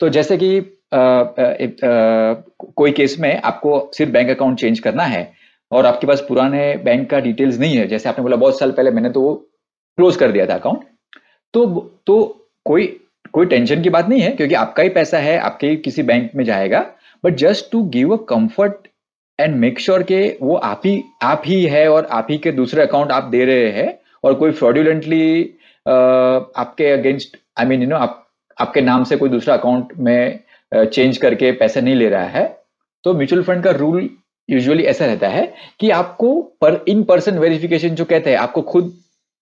तो 0.00 0.08
जैसे 0.08 0.36
कि 0.36 0.58
अ, 0.92 0.98
एक, 1.60 1.84
अ, 1.84 2.64
कोई 2.76 2.92
केस 2.92 3.16
में 3.20 3.42
आपको 3.42 3.90
सिर्फ़ 3.94 4.12
बैंक 4.12 4.30
अकाउंट 4.30 4.60
चेंज 4.60 4.78
करना 4.78 5.02
है 5.02 5.32
और 5.72 5.86
आपके 5.86 6.06
पास 6.06 6.24
पुराने 6.28 6.76
बैंक 6.76 7.10
का 7.10 7.20
डिटेल्स 7.20 7.58
नहीं 7.58 7.76
है 7.76 7.86
जैसे 7.86 8.08
आपने 8.08 8.22
बोला 8.22 8.36
बहुत 8.36 8.58
साल 8.58 8.70
पहले 8.70 8.90
मैंने 8.90 9.10
तो 9.10 9.20
वो 9.20 9.34
क्लोज 9.98 10.16
कर 10.16 10.32
दिया 10.32 10.46
था 10.46 10.54
अकाउंट 10.54 10.80
तो 11.54 11.66
तो 12.06 12.16
कोई 12.64 12.86
कोई 13.32 13.46
टेंशन 13.46 13.82
की 13.82 13.90
बात 13.90 14.08
नहीं 14.08 14.20
है 14.20 14.30
क्योंकि 14.30 14.54
आपका 14.54 14.82
ही 14.82 14.88
पैसा 14.88 15.18
है 15.18 15.38
आपके 15.38 15.76
किसी 15.76 16.02
बैंक 16.02 16.30
में 16.36 16.44
जाएगा 16.44 16.86
but 17.24 17.34
just 17.34 17.72
to 17.72 17.82
give 17.82 18.16
a 18.16 18.24
comfort 18.28 18.74
and 19.40 19.56
make 19.56 19.80
sure 19.80 20.02
के 20.02 20.20
वो 20.42 20.54
आप 20.54 20.82
ही 20.84 21.02
आप 21.22 21.42
ही 21.46 21.62
है 21.64 21.88
और 21.88 22.08
आप 22.12 22.26
ही 22.30 22.38
के 22.38 22.52
दूसरे 22.52 22.82
अकाउंट 22.82 23.12
आप 23.12 23.24
दे 23.24 23.44
रहे 23.44 23.70
हैं 23.72 23.98
और 24.24 24.34
कोई 24.34 24.50
फ्रॉड्यूलेंटली 24.52 25.42
आपके 25.86 26.90
against 26.92 27.36
I 27.58 27.66
mean 27.66 27.82
you 27.82 27.88
know 27.88 27.96
आप, 27.96 28.26
आपके 28.58 28.80
नाम 28.80 29.04
से 29.04 29.16
कोई 29.16 29.28
दूसरा 29.28 29.54
अकाउंट 29.54 29.92
में 29.98 30.40
चेंज 30.74 31.16
करके 31.16 31.52
पैसा 31.52 31.80
नहीं 31.80 31.94
ले 31.94 32.08
रहा 32.08 32.26
है 32.28 32.44
तो 33.04 33.14
म्यूचुअल 33.14 33.42
फंड 33.42 33.64
का 33.64 33.70
रूल 33.70 34.08
यूजुअली 34.48 34.84
ऐसा 34.84 35.06
रहता 35.06 35.28
है 35.28 35.52
कि 35.80 35.90
आपको 35.90 36.40
पर 36.60 36.84
इन 36.88 37.02
पर्सन 37.04 37.38
वेरिफिकेशन 37.38 37.88
जो 37.88 38.04
कहते 38.04 38.30
हैं, 38.30 38.36
आपको 38.38 38.62
खुद 38.62 38.92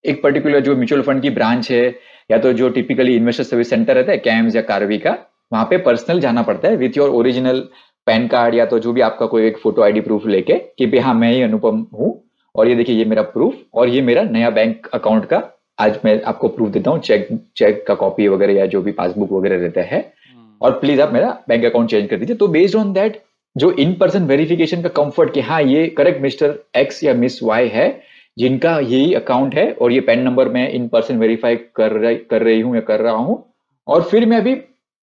एक 0.05 0.23
पर्टिकुलर 0.23 0.61
जो 0.61 0.75
म्यूचुअल 0.77 1.03
फंड 1.03 1.23
की 1.23 1.31
ब्रांच 1.31 1.71
है, 1.71 1.87
या 2.31 2.39
तो 2.39 2.53
जो 2.53 2.69
टिपिकली 2.69 3.17
इन्वेस्टर 3.17 3.45
सर्विस 3.45 3.71
सेंटर 3.71 3.95
रहता 3.95 4.13
है 4.13 4.19
कैम्स 4.19 4.57
या 4.57 4.63
कार्वी 4.63 4.99
का, 4.99 5.17
वहाँ 5.53 5.65
पे 5.71 5.77
पर्सनल 5.79 6.21
जाना 6.21 6.43
पड़ता 6.43 6.69
है 6.69 6.77
with 6.77 6.97
your 6.97 7.11
original 7.11 7.63
PAN 8.09 8.27
card 8.29 8.55
या 8.55 8.67
तो 8.67 8.79
जो 8.79 8.93
भी 8.93 9.01
आपका 9.03 9.27
कोई 9.27 9.47
एक 9.47 9.59
फ़ोटो 9.59 9.83
आईडी 9.83 10.01
प्रूफ 10.03 10.27
लेके 10.29 10.59
कि 10.79 10.87
भाई 10.87 11.01
हाँ 11.01 11.15
मैं 11.17 11.33
ही 11.33 11.43
अनुपम 11.43 11.87
हूँ 11.95 12.11
और 12.55 12.69
ये 12.69 12.75
देखिए 12.75 12.97
ये 12.97 13.05
मेरा 13.05 13.23
प्रूफ 13.31 13.55
और 13.75 13.89
ये 13.89 14.03
मेरा 14.03 14.23
नया 14.29 14.51
बैंक 14.53 14.87
अकाउंट 14.95 15.25
का 15.27 15.43
आज 15.79 15.99
मैं 16.05 16.21
आपको 16.25 16.49
प्रूफ 16.51 16.71
देता 16.71 16.91
हूँ 16.91 17.01
चेक 17.01 17.29
चेक 17.57 17.85
का 17.87 17.95
कॉपी 17.97 18.29
वगैरह 18.29 18.53
या 18.53 18.67
जो 18.67 18.81
भी 18.83 18.93
पासबुक 18.93 19.33
वगैरह 19.33 19.57
रहता 19.59 19.81
है 19.87 20.01
हम्म। 20.01 20.57
और 20.61 20.79
प्लीज़ 20.79 21.01
आप 21.01 21.13
मेरा 21.13 21.37
बैंक 21.49 21.65
अकाउंट 21.65 21.91
चेंज 21.91 22.09
कर 22.11 22.17
दीजिए 22.17 22.37
तो 22.37 22.49
बेस्ड 22.51 22.77
ऑन 22.77 22.93
दैट 22.93 23.23
जो 23.57 23.71
इन 23.77 23.93
पर्सन 23.95 24.25
वेरिफिकेशन 24.25 24.83
का 24.83 24.89
कंफर्ट 24.97 25.33
कि 25.35 25.41
हाँ 25.41 25.61
ये 25.65 25.87
करेक्ट 25.97 26.23
मिस्टर 26.23 26.59
एक्स 26.77 27.03
या 27.05 27.15
मिस 27.17 27.43
वाई 27.43 27.69
है 27.69 27.89
जिनका 28.37 28.79
यही 28.81 29.13
अकाउंट 29.15 29.55
है 29.55 29.71
और 29.73 29.93
ये 29.93 30.01
पैन 30.01 30.21
नंबर 30.23 30.49
मैं 30.49 30.69
इन 30.71 30.89
पर्सन 30.89 31.19
वेरीफाई 31.19 31.57
कर 31.77 31.93
रही 31.95 32.17
कर 32.31 32.43
रही 32.43 32.61
हूँ 32.61 32.75
या 32.75 32.81
कर 32.83 33.01
रहा 33.01 33.15
हूँ 33.15 33.45
और 33.89 34.03
फिर 34.03 34.27
मैं 34.27 34.37
अभी 34.37 34.55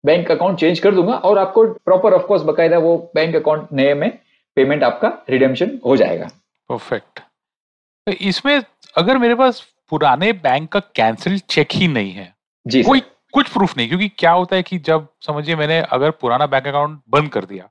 बैंक 0.03 0.31
अकाउंट 0.31 0.59
चेंज 0.59 0.79
कर 0.79 0.95
दूँगा 0.95 1.13
और 1.13 1.37
आपको 1.37 1.65
प्रॉपर 1.85 2.13
ऑफकोर्स 2.13 2.43
बकायदा 2.43 2.77
वो 2.77 2.97
बैंक 3.15 3.35
अकाउंट 3.35 3.67
नए 3.73 3.93
में 3.93 4.09
पेमेंट 4.57 4.83
आपका 4.83 5.11
रिडेम्पशन 5.29 5.79
हो 5.85 5.97
जाएगा। 5.97 6.27
परफेक्ट 6.69 7.19
तो 8.07 8.11
इसमें 8.21 8.61
अगर 8.95 9.17
मेरे 9.17 9.35
पास 9.35 9.61
पुराने 9.89 10.31
बैंक 10.33 10.71
का 10.71 10.79
कैंसिल 10.95 11.37
चेक 11.49 11.73
ही 11.73 11.87
नहीं 11.87 12.11
है 12.11 12.33
जी 12.65 12.83
कोई 12.83 12.99
कुछ 13.33 13.49
प्रूफ 13.49 13.77
नहीं 13.77 13.87
क्योंकि 13.87 14.07
क्या 14.17 14.31
होता 14.31 14.55
है 14.55 14.63
कि 14.63 14.77
जब 14.79 15.07
समझिए 15.21 15.55
मैंने 15.55 15.79
अगर 15.91 16.11
पुराना 16.21 16.45
बैंक 16.47 16.67
अकाउंट 16.67 16.99
बंद 17.09 17.29
कर 17.29 17.45
दिया 17.45 17.69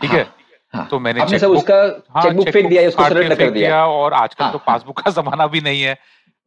ठीक 0.00 0.10
हाँ, 0.10 0.18
है 0.18 0.26
हाँ, 0.74 0.86
तो 0.90 0.98
मैंने 0.98 1.20
आपने 1.20 1.38
सब 1.38 1.50
उसका 1.50 1.74
हाँ, 1.74 2.22
चेकबुक 2.22 2.48
फेंक 2.48 2.68
दिया 2.68 2.88
उसको 2.88 3.04
सरेंडर 3.04 3.34
कर 3.34 3.50
दिया। 3.50 3.84
और 3.86 4.12
आजकल 4.12 4.44
हाँ, 4.44 4.52
तो 4.52 4.58
पासबुक 4.58 5.00
का 5.00 5.10
जमाना 5.10 5.46
भी 5.46 5.60
नहीं 5.60 5.82
है। 5.82 5.92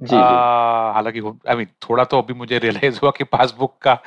हालाँकि 0.02 1.20
आई 1.50 1.56
मीन 1.56 1.68
थोड़ा 1.90 2.04
तो 2.04 2.18
अभी 2.18 2.34
मुझे 2.34 2.58
रियलाइज़ 2.60 3.00
हुआ 3.04 3.12
कि 3.12 3.24
पासबुक 3.24 3.78
का 3.82 3.98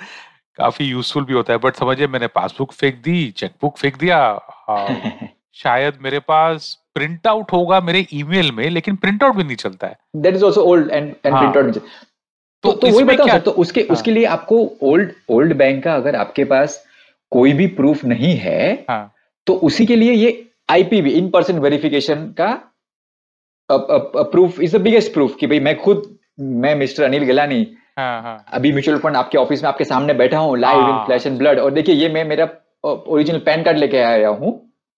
काफ़ी 0.58 0.86
यूजफुल 0.86 1.24
भी 1.24 1.32
होता 1.32 1.52
है 1.52 1.58
बट 1.58 1.76
समझिए 1.76 2.06
मैंने 2.06 2.26
पासबुक 2.32 2.72
फेंक 2.72 3.02
दी 3.02 3.30
चेकबुक 3.36 3.76
फेंक 3.78 3.96
दिया 3.98 4.20
शायद 5.54 5.98
मेरे 6.02 6.18
पास 6.28 6.76
प्रिंट 6.94 7.26
आउट 7.26 7.52
होगा 7.52 7.80
मेरे 7.80 8.06
ईमेल 8.12 8.50
में 8.52 8.68
लेकिन 8.70 8.96
प्रिंट 8.96 9.22
आउट 9.22 9.34
भी 9.34 9.44
नहीं 9.44 9.56
चलता 9.56 9.86
है 9.86 9.96
that 10.16 10.34
is 10.34 10.44
also 10.44 10.62
old 10.64 10.90
and 10.90 11.08
and 11.26 11.34
print 11.34 11.56
out 11.56 11.82
तो 12.64 12.72
तो 12.72 12.88
वही 12.88 13.04
बताओ 13.04 13.38
तो 13.38 13.50
उसके 13.62 13.80
हाँ. 13.80 13.88
उसके 13.88 14.10
लिए 14.10 14.24
आपको 14.26 14.56
ओल्ड 14.82 15.12
ओल्ड 15.28 15.56
बैंक 15.56 15.82
का 15.84 15.94
अगर 15.94 16.16
आपके 16.16 16.44
पास 16.44 16.84
कोई 17.32 17.52
भी 17.52 17.66
प्रूफ 17.76 18.04
नहीं 18.04 18.34
है 18.36 18.62
हाँ. 18.90 19.14
तो 19.46 19.54
उसी 19.64 19.86
के 19.86 19.96
लिए 19.96 20.12
ये 20.12 20.32
आईपीवी 20.70 21.10
इन 21.10 21.30
पर्सन 21.30 21.58
वेरिफिकेशन 21.58 22.26
का 22.40 22.52
proof 23.68 24.60
is 24.60 24.76
the 24.76 24.80
biggest 24.80 25.12
proof 25.12 25.36
कि 25.40 25.46
भाई 25.46 25.60
मैं 25.60 25.76
खुद 25.76 26.02
मैं 26.62 26.74
मिस्टर 26.74 27.04
अनिल 27.04 27.24
गिलानी 27.24 27.66
हाँ, 28.00 28.22
हाँ. 28.22 28.44
अभी 28.52 28.72
म्यूचुअल 28.72 28.98
फंड 28.98 29.16
आपके 29.16 29.38
ऑफ़िस 29.38 29.62
में 29.62 29.68
आपके 29.68 29.84
सामने 29.84 30.14
बैठा 30.14 30.38
हूँ 30.38 30.56
live 30.58 30.88
in 30.88 31.04
flesh 31.06 31.26
and 31.26 31.38
blood 31.38 31.58
और 31.58 31.70
देखिए 31.70 31.94
ये 31.94 32.08
मैं 32.08 32.24
मेरा 32.24 32.48
ओरिजिनल 32.84 33.38
पैन 33.46 33.62
कार्ड 33.62 33.78
लेके 33.78 33.98
आया 34.00 34.28
हूँ। 34.28 34.52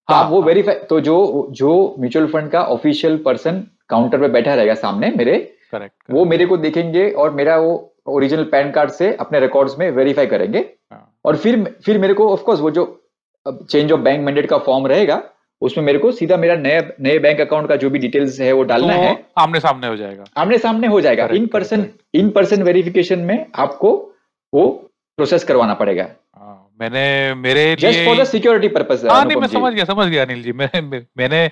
तो 0.08 0.14
हाँ, 0.14 0.22
आप 0.24 0.30
वो 0.30 0.42
वेरीफाई 0.42 0.74
तो 0.88 1.00
जो 1.00 1.16
जो 1.52 1.72
म्यूचुअल 1.98 2.26
फंड 2.26 2.50
का 2.50 2.62
ऑफिशियल 2.74 3.16
पर्सन 3.24 3.62
काउंटर 3.88 4.20
पे 4.20 4.28
बैठा 4.28 4.54
रहेगा 4.54 4.74
सामने 4.74 5.10
मेरे 5.16 5.38
करेक्ट 5.72 6.10
वो 6.10 6.24
मेरे 6.24 6.46
को 6.46 6.56
देखेंगे 6.56 7.08
और 7.12 7.30
मेरा 7.34 7.56
वो 7.58 7.72
ओरिजिनल 8.08 8.44
पैन 8.52 8.70
कार्ड 8.70 8.90
से 8.92 9.12
अपने 9.16 9.40
रिकॉर्ड्स 9.40 9.78
में 9.78 9.90
वेरीफाई 9.90 10.26
करेंगे। 10.26 10.64
और 11.24 11.36
फिर 11.36 11.62
फिर 11.84 11.98
मेरे 11.98 12.14
को 12.14 12.28
ऑफकोर्स 12.32 12.60
वो 12.60 12.70
जो 12.70 12.84
चेंज 13.46 13.92
ऑफ़ 13.92 14.00
बैंक 14.00 14.24
मैंडेट 14.24 14.46
का 14.46 14.58
फॉर्म 14.60 14.86
रहेगा 14.86 15.22
उसमें 15.62 15.84
मेरे 15.84 15.98
को 15.98 16.12
सीधा 16.12 16.36
मेरा 16.36 16.54
नए 16.56 16.80
नए 17.00 17.18
बैंक 17.18 17.40
अकाउंट 17.40 17.68
का 17.68 17.76
जो 17.76 17.90
भी 17.90 17.98
डिटेल्स 17.98 18.40
है 18.40 18.52
वो 18.52 18.62
डालना 18.64 18.96
तो 18.96 19.02
है। 19.02 19.24
आमने 19.38 19.60
सामने 19.60 19.86
हो 19.86 19.96
जाएगा। 19.96 20.24
आमने 20.36 20.58
सामने 20.58 20.86
हो 20.86 21.00
जाएगा। 21.00 21.28
In 21.32 21.46
person 21.48 21.86
in 22.14 22.30
person 22.30 22.62
verification 22.62 23.18
में 23.20 23.46
आपको 23.56 23.92
वो 24.52 24.66
प्रोसेस 25.18 25.44
करवाना 25.44 25.74
पड़ेगा। 25.74 26.08
हाँ, 26.36 26.68
मैंने 26.80 27.34
मेरे 27.40 27.64
just 27.80 28.04
for 28.06 28.16
the 28.16 28.24
security 28.26 28.68
purpose 28.68 29.04
हाँ 29.10 29.24
नहीं 29.24 29.40
मैं 29.40 29.48
समझ 29.48 29.72
गया 29.74 29.84
समझ 29.84 30.08
गया 30.08 30.22
अनिल 30.24 30.42
जी। 30.42 30.52
मैंने 30.52 31.04
मैंने 31.18 31.44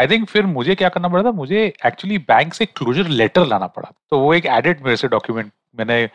आई 0.00 0.06
थिंक 0.06 0.28
फिर 0.28 0.46
मुझे 0.46 0.74
क्या 0.74 0.88
करना 0.88 1.08
पड़ा 1.08 1.22
था? 1.22 1.30
मुझे 1.32 1.66
एक्चुअली 1.86 2.18
बैंक 2.30 2.54
से 2.54 2.66
क्लोजर 2.66 3.08
लेटर 3.10 3.46
लाना 3.46 3.66
पड़ा। 3.68 3.92
तो 4.10 4.18
वो 4.20 4.32
एक 4.34 4.46
एडेड 4.54 4.84
मेरे 4.84 4.96
से 4.96 5.08
डॉक्यूमेंट 5.08 5.50
मैंने 5.78 6.08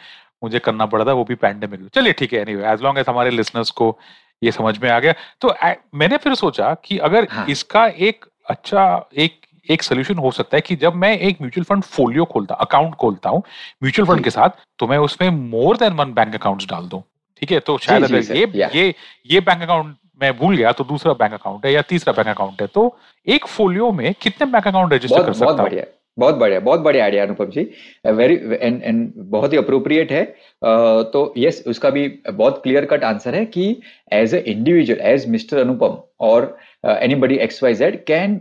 मुझे 0.44 0.60
करना 0.60 0.86
पड़ा 0.86 1.06
था 1.06 1.14
वो 1.14 1.24
भी 1.24 1.36
पैंडेमिक 1.38 1.88
चलिए 1.96 2.14
ठीक 2.20 2.34
है 2.34 2.42
एनीवे 2.42 2.68
एज 2.68 2.82
लॉन्ग 2.84 3.00
एज 3.00 3.06
हमारे 3.10 3.30
लिसनर्स 3.32 3.72
को 3.72 3.98
ये 4.44 4.52
समझ 4.52 4.78
में 4.80 4.90
आ 4.90 5.00
गया। 5.00 5.14
तो 5.42 5.48
आ, 5.48 5.74
मैंने 5.96 6.18
फिर 6.18 6.36
सोचा 6.36 6.74
कि 6.86 6.98
अगर 6.98 7.28
हाँ. 7.32 7.46
इसका 7.50 7.86
एक 7.86 8.26
अच्छा 8.50 9.10
एक 9.18 9.40
एक 9.70 9.84
सोल्यूशन 9.84 10.18
हो 10.18 10.32
सकता 10.32 10.58
है 10.58 10.62
कि 10.62 10.76
जब 10.76 10.96
मैं 10.96 11.18
एक 11.20 11.42
म्यूचुअल 11.42 11.64
फंड 11.64 11.84
फोलियो 11.84 12.26
खोलता 12.26 12.56
अकाउंट 12.56 12.96
खोलता 12.96 13.30
हूँ 13.30 13.42
म्यूचुअल 13.84 14.08
फंड 14.08 14.24
के 14.24 14.30
साथ 14.30 14.50
तो 14.80 14.88
मैं 14.88 14.98
उसमें 14.98 15.30
more 15.30 15.78
than 15.78 15.94
one 15.94 16.14
bank 16.14 16.36
account 16.36 16.64
डाल 16.70 16.88
दूँ। 16.88 17.02
ठीक 17.42 17.52
है? 17.52 17.60
तो 17.60 17.78
शायद 17.78 18.04
अगर 18.04 18.36
ये 18.36 18.46
ये। 18.76 18.94
ये 19.32 19.40
बैंक 19.40 19.62
अकाउंट 19.62 19.96
मैं 20.22 20.38
भूल 20.38 20.56
गया 20.58 20.72
तो 20.72 20.84
दूसरा 20.84 21.14
बैंक 21.14 21.34
अकाउंट 21.34 21.66
है 21.66 21.72
या 21.74 21.82
तीसरा 21.82 22.14
बैंक 22.14 22.28
अकाउंट 22.28 22.62
है 22.62 22.68
तो 22.68 22.96
एक 23.28 23.46
फोलियो 23.48 23.92
में 23.92 24.14
कितने 24.22 24.48
बैंक 24.52 24.68
अकाउंट 24.68 24.94
रजिस्टर 24.94 25.24
कर 25.24 25.34
सकता 25.34 25.52
हूँ? 25.52 25.70
बहुत 26.18 26.36
बढ़िया 26.36 26.60
बहुत 26.60 26.80
बढ़िया 26.80 27.04
idea 27.04 27.24
Anupam 27.24 27.46
ji. 27.46 27.62
Very 28.08 28.36
and 28.62 28.82
and 28.84 29.12
बहुत 29.16 29.54
ही 29.54 29.58
अप्रोप्रिएट 29.58 30.12
है। 30.12 30.26
uh, 30.26 31.04
तो 31.04 31.34
यस 31.38 31.64
उसका 31.68 31.90
भी 31.90 32.08
बहुत 32.30 32.62
क्लियर 32.64 32.86
कट 32.86 33.04
आंसर 33.04 33.36
है 33.36 33.46
कि 33.46 33.82
as 34.14 34.34
a 34.34 34.40
individual 34.40 35.02
as 35.02 35.28
mister 35.30 35.58
Anupam 35.58 35.98
और 36.20 36.58
anybody 37.16 37.36
X 37.38 37.64
Y 37.64 37.74
Z 37.74 38.04
can 38.06 38.40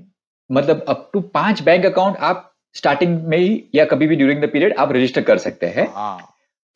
मतलब 0.51 0.85
अप 0.89 1.09
टू 1.13 1.21
पाँच 1.21 1.63
बैंक 1.63 1.87
अकाउंट 1.87 2.17
आप 2.19 2.47
स्टार्टिंग 2.75 3.23
में 3.25 3.39
ही 3.39 3.63
या 3.75 3.85
कभी 3.85 4.07
भी 4.07 4.17
ड्यूरिंग 4.17 4.43
द 4.43 4.51
पीरियड 4.53 4.75
आप 4.79 4.93
रजिस्टर 4.93 5.23
कर 5.23 5.39
सकते 5.39 5.67
हैं। 5.67 5.89
हाँ। 5.95 6.27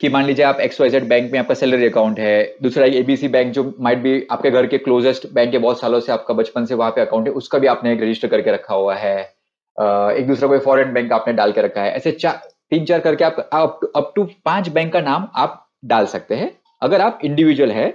कि 0.01 0.09
मान 0.09 0.25
लीजिए 0.25 0.45
आप 0.45 0.59
एक्स 0.59 0.79
वाई 0.81 0.89
जेड 0.89 1.07
बैंक 1.07 1.31
में 1.31 1.39
आपका 1.39 1.53
सैलरी 1.53 1.85
अकाउंट 1.85 2.19
है 2.19 2.55
दूसरा 2.63 2.85
एबीसी 2.85 3.27
बैंक 3.27 3.51
जो 3.53 3.73
माइट 3.79 3.97
भी 3.97 4.25
आपके 4.31 4.51
घर 4.51 4.65
के 4.67 4.77
क्लोजेस्ट 4.77 5.27
बैंक 5.33 5.53
है 5.53 5.59
बहुत 5.59 5.79
सालों 5.79 5.99
से 5.99 6.11
आपका 6.11 6.33
बचपन 6.33 6.65
से 6.65 6.75
वहाँ 6.75 6.91
पे 6.91 7.01
अकाउंट 7.01 7.27
है 7.27 7.33
उसका 7.33 7.59
भी 7.59 7.67
आपने 7.67 7.93
एक 7.93 8.01
रजिस्टर 8.01 8.27
करके 8.27 8.51
रखा 8.51 8.75
हुआ 8.75 8.95
है। 8.95 9.34
एक 9.77 10.27
दूसरा 10.27 10.47
कोई 10.49 10.59
फॉरेन 10.59 10.93
बैंक 10.93 11.11
आपने 11.13 11.33
डाल 11.33 11.51
के 11.51 11.61
रखा 11.61 11.81
है। 11.81 11.91
ऐसे 11.91 12.11
चार 12.11 12.41
तीन 12.71 12.85
चार 12.85 12.99
करके 12.99 13.23
आप 13.23 13.79
अप 13.95 14.11
टू 14.15 14.23
पाँच 14.45 14.69
बैंक 14.69 14.91
का 14.93 15.01
नाम 15.01 15.27
आप 15.35 15.61
डाल 15.85 16.05
सकते 16.05 16.35
हैं। 16.35 16.51
अगर 16.81 17.01
आप 17.01 17.19
इंडिविजुअल 17.25 17.71
है 17.71 17.87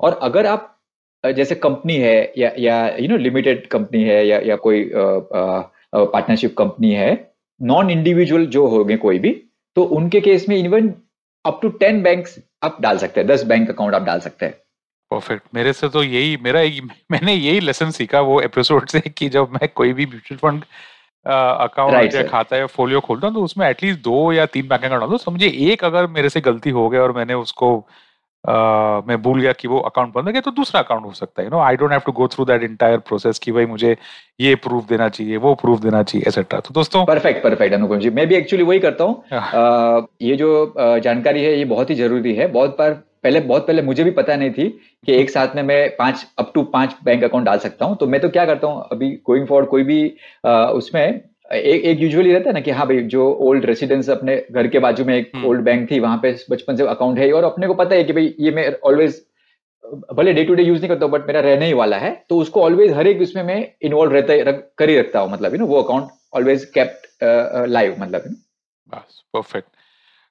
और 0.00 0.18
अगर 0.22 0.46
आप 0.46 0.76
जैसे 1.24 1.54
कंपनी 1.54 1.96
है 1.96 2.32
या 2.38 2.50
या 2.58 2.96
नो 3.00 3.16
लिमिटेड 3.16 3.66
कंपनी 3.66 4.02
है 4.04 4.26
या 4.26 4.38
या 4.40 4.56
कोई 4.56 4.90
पार्टनरशिप 4.94 6.54
कंपनी 6.58 6.92
है 6.92 7.12
नॉन 7.60 7.90
इंडिविजुअल 7.90 8.46
जो 8.46 8.66
हो 8.66 8.84
गए 8.84 8.96
कोई 8.96 9.18
भी 9.18 9.30
तो 9.76 9.82
उनके 9.96 10.20
केस 10.20 10.48
में 10.48 10.56
even 10.56 10.92
up 11.44 11.58
to 11.62 11.68
ten 11.78 12.02
bank 12.02 12.26
आप 12.62 12.80
डाल 12.82 12.98
सकते 12.98 13.20
हैं। 13.20 13.28
दस 13.28 13.44
बैंक 13.44 13.70
अकाउंट 13.70 13.94
आप 13.94 14.02
डाल 14.02 14.20
सकते 14.20 14.46
हैं। 14.46 14.54
परफेक्ट 15.10 15.44
मेरे 15.54 15.72
से 15.72 15.88
तो 15.88 16.02
यही, 16.02 16.36
मेरा 16.36 16.60
मैंने 17.10 17.34
यही 17.34 17.60
लेसन 17.60 17.90
सीखा 17.90 18.20
वो 18.20 18.40
एपिसोड 18.40 18.88
से 18.88 19.00
कि 19.00 19.28
जब 19.28 19.52
मैं 19.52 19.68
कोई 19.74 19.92
भी 19.92 20.06
म्यूचुअल 20.06 20.38
फंड 20.38 20.64
अकाउंट 21.26 21.94
right, 21.94 22.14
या 22.14 22.22
खाता 22.22 22.56
या 22.56 22.66
फोलियो 22.66 23.00
खोलता 23.00 23.26
हूँ 23.26 23.34
तो 23.34 23.42
उसमें 23.42 23.68
एटलीस्ट 23.68 24.02
दो 24.02 24.32
या 24.32 24.46
तीन 24.46 24.68
बैंक 24.68 24.84
अकाउंट 24.84 25.00
डाल 25.00 25.10
दो 25.10 25.18
समझिए 25.18 25.72
एक 25.72 25.84
अगर 25.84 26.06
मेरे 26.10 26.28
से 26.28 26.40
गलती 26.40 26.70
हो 26.70 26.88
गया 26.88 27.02
और 27.02 27.12
मैंने 27.12 27.34
उसको 27.34 27.88
Uh, 28.44 29.06
मैं 29.08 29.16
भूल 29.22 29.40
गया 29.40 29.52
कि 29.52 29.68
वो 29.68 29.78
अकाउंट 29.78 30.12
बंद 30.14 30.28
गया 30.28 30.40
तो 30.40 30.50
दूसरा 30.50 30.80
अकाउंट 30.80 31.04
हो 31.04 31.12
सकता 31.12 31.42
है। 31.42 31.46
You 31.46 31.50
know 31.50 31.58
I 31.60 31.76
don't 31.76 31.90
have 31.92 32.00
to 32.06 32.12
go 32.12 32.28
through 32.28 32.44
that 32.44 32.62
entire 32.62 32.98
process 32.98 33.38
कि 33.38 33.52
भाई 33.52 33.66
मुझे 33.66 33.96
ये 34.40 34.54
प्रूफ 34.56 34.86
देना 34.88 35.08
चाहिए 35.08 35.36
वो 35.36 35.54
प्रूफ 35.54 35.80
देना 35.80 36.02
चाहिए 36.02 36.28
एसेट्रा 36.28 36.60
तो 36.60 36.74
दोस्तों 36.74 37.04
परफेक्ट 37.06 37.42
परफेक्ट 37.42 37.74
अनुपम 37.74 37.98
जी। 37.98 38.10
मैं 38.10 38.26
भी 38.26 38.34
एक्चुअली 38.34 38.64
वही 38.64 38.78
करता 38.78 39.04
हूँ। 39.04 39.22
हाँ। 39.32 40.06
ये 40.22 40.36
जो 40.36 40.74
जानकारी 40.78 41.42
है 41.44 41.52
ये 41.58 41.64
बहुत 41.64 41.90
ही 41.90 41.94
ज़रूरी 41.94 42.34
है। 42.34 42.46
बहुत 42.46 42.76
बार 42.78 42.98
पहले 43.24 43.40
बहुत 43.42 43.66
पहले 43.66 43.82
मुझे 43.82 44.04
भी 44.04 44.10
पता 44.10 44.36
नहीं 44.36 44.50
थी 44.50 44.68
कि 45.06 45.12
एक 45.12 45.30
साथ 45.30 45.56
में 45.56 45.62
मैं 45.62 45.88
पाँच 45.96 46.26
अप 46.38 46.52
टू 46.54 46.62
पाँच 46.72 46.94
बैंक 47.04 47.24
अकाउंट 47.24 47.46
डाल 47.46 47.58
सकता 47.58 47.84
हूँ। 47.84 47.96
तो 47.96 48.06
मैं 48.06 48.20
तो 48.20 48.28
क्या 48.28 48.44
करता 48.46 48.66
हूँ 48.66 48.84
अभी 48.92 49.10
गोइंग 49.26 49.46
फॉरवर्ड 49.46 49.68
कोई 49.68 49.82
भी 49.82 50.02
उसमें 50.74 51.02
एक 51.04 51.84
एक 51.84 52.00
यूजुअली 52.00 52.32
रहता 52.32 52.48
है 52.48 52.54
ना 52.54 52.60
कि 52.60 52.70
हाँ 52.70 52.86
भाई 52.86 53.00
जो 53.14 53.32
ओल्ड 53.42 53.64
रेसिडेंस 53.66 54.10
अपने 54.10 54.36
घर 54.52 54.66
के 54.68 54.78
बाजू 54.78 55.04
में 55.04 55.14
एक 55.16 55.30
ओल्ड 55.36 55.46
हम्म। 55.46 55.64
बैंक 55.64 55.90
थी 55.90 55.98
वहाँ 56.00 56.18
पे 56.22 56.32
बचपन 56.50 56.76
से 56.76 56.86
अकाउंट 56.88 57.18
है 57.18 57.32
और 57.32 57.44
अपने 57.44 57.66
को 57.66 57.74
पता 57.74 57.94
है 57.94 58.04
कि 58.04 58.12
भाई 58.12 58.34
ये 58.40 58.50
मैं 58.50 58.72
ऑलवेज 58.84 59.22
भले 60.14 60.32
डे 60.32 60.44
टू 60.44 60.54
डे 60.54 60.62
यूज़ 60.62 60.80
नहीं 60.80 60.88
करता 60.88 61.06
बट 61.06 61.26
मेरा 61.26 61.40
रहने 61.40 61.66
ही 61.66 61.72
वाला 61.72 61.96
है। 61.98 62.12
तो 62.28 62.38
उसको 62.38 62.62
ऑलवेज 62.62 62.92
हर 62.92 63.06
एक 63.06 63.20
उसमें 63.20 63.42
मैं 63.42 63.66
इन्वॉल्व 63.82 64.12
रहता 64.12 64.34
रख, 64.50 64.62
कर 64.78 64.88
ही 64.88 64.98
रखता 64.98 65.20
हूँ 65.20 65.32
मतलब 65.32 65.52
यू 65.52 65.58
नो 65.58 65.66
वो 65.66 65.82
अकाउंट 65.82 66.08
ऑलवेज 66.34 66.64
केप्ट 66.74 67.08
लाइव 67.68 67.96
मतलब 67.98 68.34
बस 68.88 69.22
परफेक्ट 69.34 69.68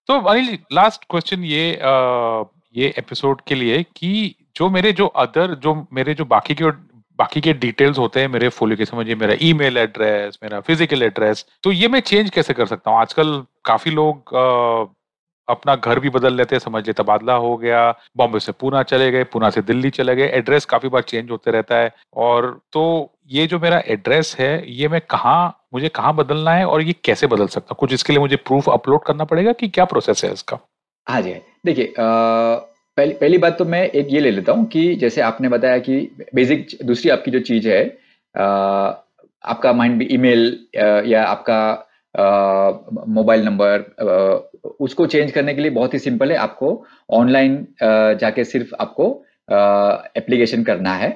तो 0.10 0.20
अनिल 0.22 0.58
लास्ट 0.74 1.04
क्वेश्चन 1.10 1.44
ये 1.44 1.72
uh, 1.74 2.46
ये 2.76 2.94
एपिसोड 2.98 3.42
के 3.42 3.56
लिए 3.56 3.84
कि 3.96 4.36
जो 4.56 4.70
मेरे 4.70 4.92
जो 4.92 5.06
अदर 5.08 5.54
जो 5.56 5.74
मेरे 5.94 6.14
जो 6.14 6.26
बाकी 6.26 6.56
के 6.56 6.72
बाकी 7.20 7.42
के 7.42 7.54
डिटेल्स 7.54 7.98
होते 7.98 8.20
हैं 8.20 8.28
मेरे 8.28 8.50
फोलियो 8.50 8.78
के 8.78 8.86
समझिए 8.86 9.16
मेरा 9.16 9.36
ईमेल 9.42 9.78
एड्रेस 9.78 10.38
मेरा 10.44 10.60
फ़िज़िकल 10.60 11.04
एड्रेस 11.04 11.46
तो 11.64 11.72
ये 11.72 11.88
मैं 11.88 12.00
चेंज 12.00 12.30
कैसे 12.30 12.54
कर 12.54 12.66
सकता 12.66 12.92
हूँ? 12.92 13.00
आजकल 13.00 13.44
काफ़ी 13.66 13.92
लोग 13.92 14.36
आ, 14.36 14.94
अपना 15.48 15.76
घर 15.76 16.00
भी 16.00 16.10
बदल 16.10 16.34
लेते 16.34 16.56
हैं 16.56 16.60
समझ 16.60 16.84
लिए 16.86 16.94
तबादला 16.94 17.34
हो 17.34 17.56
गया 17.58 17.90
बॉम्बे 18.18 18.40
से 18.40 18.52
पूना 18.52 18.84
चले 18.84 19.12
गए 19.12 19.24
पूना 19.24 19.50
से 19.50 19.62
दिल्ली 19.62 19.90
चले 19.90 20.16
गए 20.16 20.28
एड्रेस 20.30 20.66
काफ़ी 20.66 20.90
बार 20.90 21.02
चेंज 21.02 21.32
होते 21.32 21.52
रहता 21.52 21.76
है। 21.76 21.92
और 22.16 22.60
तो 22.74 22.84
ये 23.28 23.48
जो 23.48 23.60
मेरा 23.60 23.82
एड्रेस 23.88 24.36
है 24.40 24.72
ये 24.72 24.88
मैं 24.88 25.02
कहाँ 25.02 25.68
मुझे 25.74 25.90
कहाँ 25.90 26.16
बदलना 26.16 26.54
है 26.54 26.66
और 26.66 26.82
ये 26.82 26.94
कैसे 27.06 27.28
बदल 27.28 27.48
सकता 27.48 27.68
हूँ? 27.72 27.78
कुछ 27.80 27.94
इसके 27.94 28.14
लिए 28.14 28.20
मुझे 28.20 28.36
प्रूफ 28.36 28.70
अपलोड 28.70 29.04
करना 29.04 29.24
पड़ेगा 29.24 29.54
कि 29.54 29.68
क्या 29.68 29.86
प्रोसेस 29.86 30.24
है 30.26 30.34
इसका? 30.34 30.60
हाँ 31.08 31.22
जी। 31.22 31.40
देखिए 31.64 31.94
पहली 32.00 33.14
पहली 33.14 33.38
बात 33.38 33.58
तो 33.58 33.66
मैं 33.66 33.84
एक 33.92 34.08
ये 34.12 34.20
ले 34.20 34.32
लेता 34.32 34.52
हूँ 34.52 34.66
कि 34.70 34.96
जैसे 34.96 35.22
आपने 35.22 35.50
बताया 35.50 35.78
कि 35.80 36.00
बेसिक 36.36 36.68
दूसरी 36.86 37.10
आपकी 37.12 37.32
जो 37.32 37.40
चीज़ 37.40 37.68
है 37.70 37.84
आ, 38.36 38.44
आपका 39.44 39.74
माइंड 39.74 39.98
भी 40.00 40.06
ईमेल 40.12 40.44
या 41.08 41.24
आपका 41.24 41.60
मोबाइल 43.10 43.44
नंबर 43.46 43.86
उसको 44.80 45.06
चेंज 45.06 45.32
करने 45.32 45.54
के 45.54 45.62
लिए 45.62 45.72
बहुत 45.72 45.94
ही 45.94 46.00
सिंपल 46.00 46.32
है। 46.32 46.38
आपको 46.38 46.72
ऑनलाइन 47.12 47.66
जाके 48.22 48.44
सिर्फ़ 48.44 48.74
आपको 48.82 49.06
एप्लीकेशन 50.18 50.64
करना 50.64 50.94
है। 50.96 51.10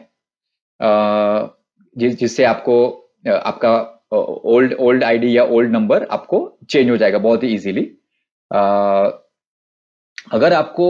जिस 1.95 2.17
जिससे 2.19 2.43
आपको 2.45 2.77
आपका 3.36 3.73
ओल्ड 4.13 4.73
ओल्ड 4.79 5.03
आईडी 5.03 5.38
या 5.38 5.43
ओल्ड 5.58 5.71
नंबर 5.71 6.03
आपको 6.12 6.39
चेंज 6.69 6.89
हो 6.89 6.97
जाएगा 6.97 7.17
बहुत 7.19 7.43
ही 7.43 7.53
इजीली 7.56 7.82
अगर 10.31 10.53
आपको 10.53 10.88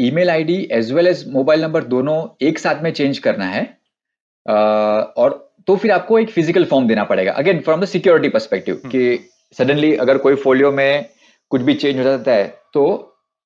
email 0.00 0.30
ID 0.30 0.56
as 0.72 0.92
well 0.92 1.06
as 1.06 1.24
mobile 1.32 1.62
number 1.62 1.84
दोनों 1.84 2.16
एक 2.46 2.58
साथ 2.58 2.82
में 2.82 2.90
चेंज 2.92 3.18
करना 3.18 3.44
है 3.44 3.62
और 4.46 5.38
तो 5.66 5.76
फिर 5.76 5.90
आपको 5.92 6.18
एक 6.18 6.30
फ़िज़िकल 6.30 6.64
फॉर्म 6.64 6.86
देना 6.88 7.04
पड़ेगा। 7.04 7.32
Again 7.32 7.60
from 7.60 7.80
the 7.80 7.84
security 7.84 8.28
perspective 8.28 8.80
कि 8.86 9.18
सडनली 9.58 9.94
अगर 9.96 10.18
कोई 10.18 10.34
फोलियो 10.34 10.70
में 10.72 11.06
कुछ 11.50 11.62
भी 11.62 11.74
चेंज 11.74 11.96
हो 11.98 12.02
जाता 12.02 12.32
है 12.32 12.46
तो 12.74 12.84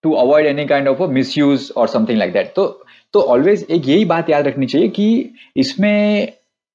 to 0.04 0.12
avoid 0.12 0.46
any 0.46 0.66
kind 0.66 0.88
of 0.88 1.02
misuse 1.38 1.70
और 1.76 1.88
समथिंग 1.88 2.18
लाइक 2.18 2.32
दैट 2.32 2.52
तो 2.56 2.66
तो 3.14 3.20
ऑलवेज 3.32 3.66
एक 3.70 3.88
यही 3.88 4.04
बात 4.04 4.30
याद 4.30 4.46
रखनी 4.46 4.66
चाहिए 4.66 4.88
कि 4.88 5.34
इसमें 5.56 6.32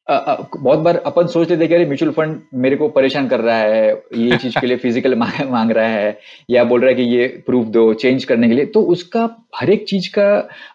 बहुत 0.10 0.80
बार 0.80 0.98
अपन 1.06 1.28
सोच 1.28 1.50
लेते 1.50 1.68
कि 1.68 1.86
म्यूचुअल 1.86 2.12
फंड 2.12 2.40
मेरे 2.54 2.76
को 2.76 2.88
परेशान 2.90 3.28
कर 3.28 3.40
रहा 3.40 3.58
है 3.58 3.90
ये 4.18 4.38
चीज़ 4.38 4.60
के 4.60 4.68
लिए 4.68 4.78
फ़िज़िकल 4.84 5.16
मांग 5.16 5.72
रहा 5.72 5.88
है 5.88 6.18
या 6.50 6.64
बोल 6.64 6.82
रहा 6.82 6.90
है 6.90 6.96
कि 6.96 7.02
ये 7.16 7.28
प्रूफ 7.46 7.66
दो 7.68 7.94
चेंज 7.94 8.24
करने 8.24 8.48
के 8.48 8.54
लिए। 8.54 8.66
तो 8.66 8.82
उसका 8.94 9.30
हर 9.56 9.70
एक 9.70 9.86
चीज़ 9.88 10.10
का 10.10 10.28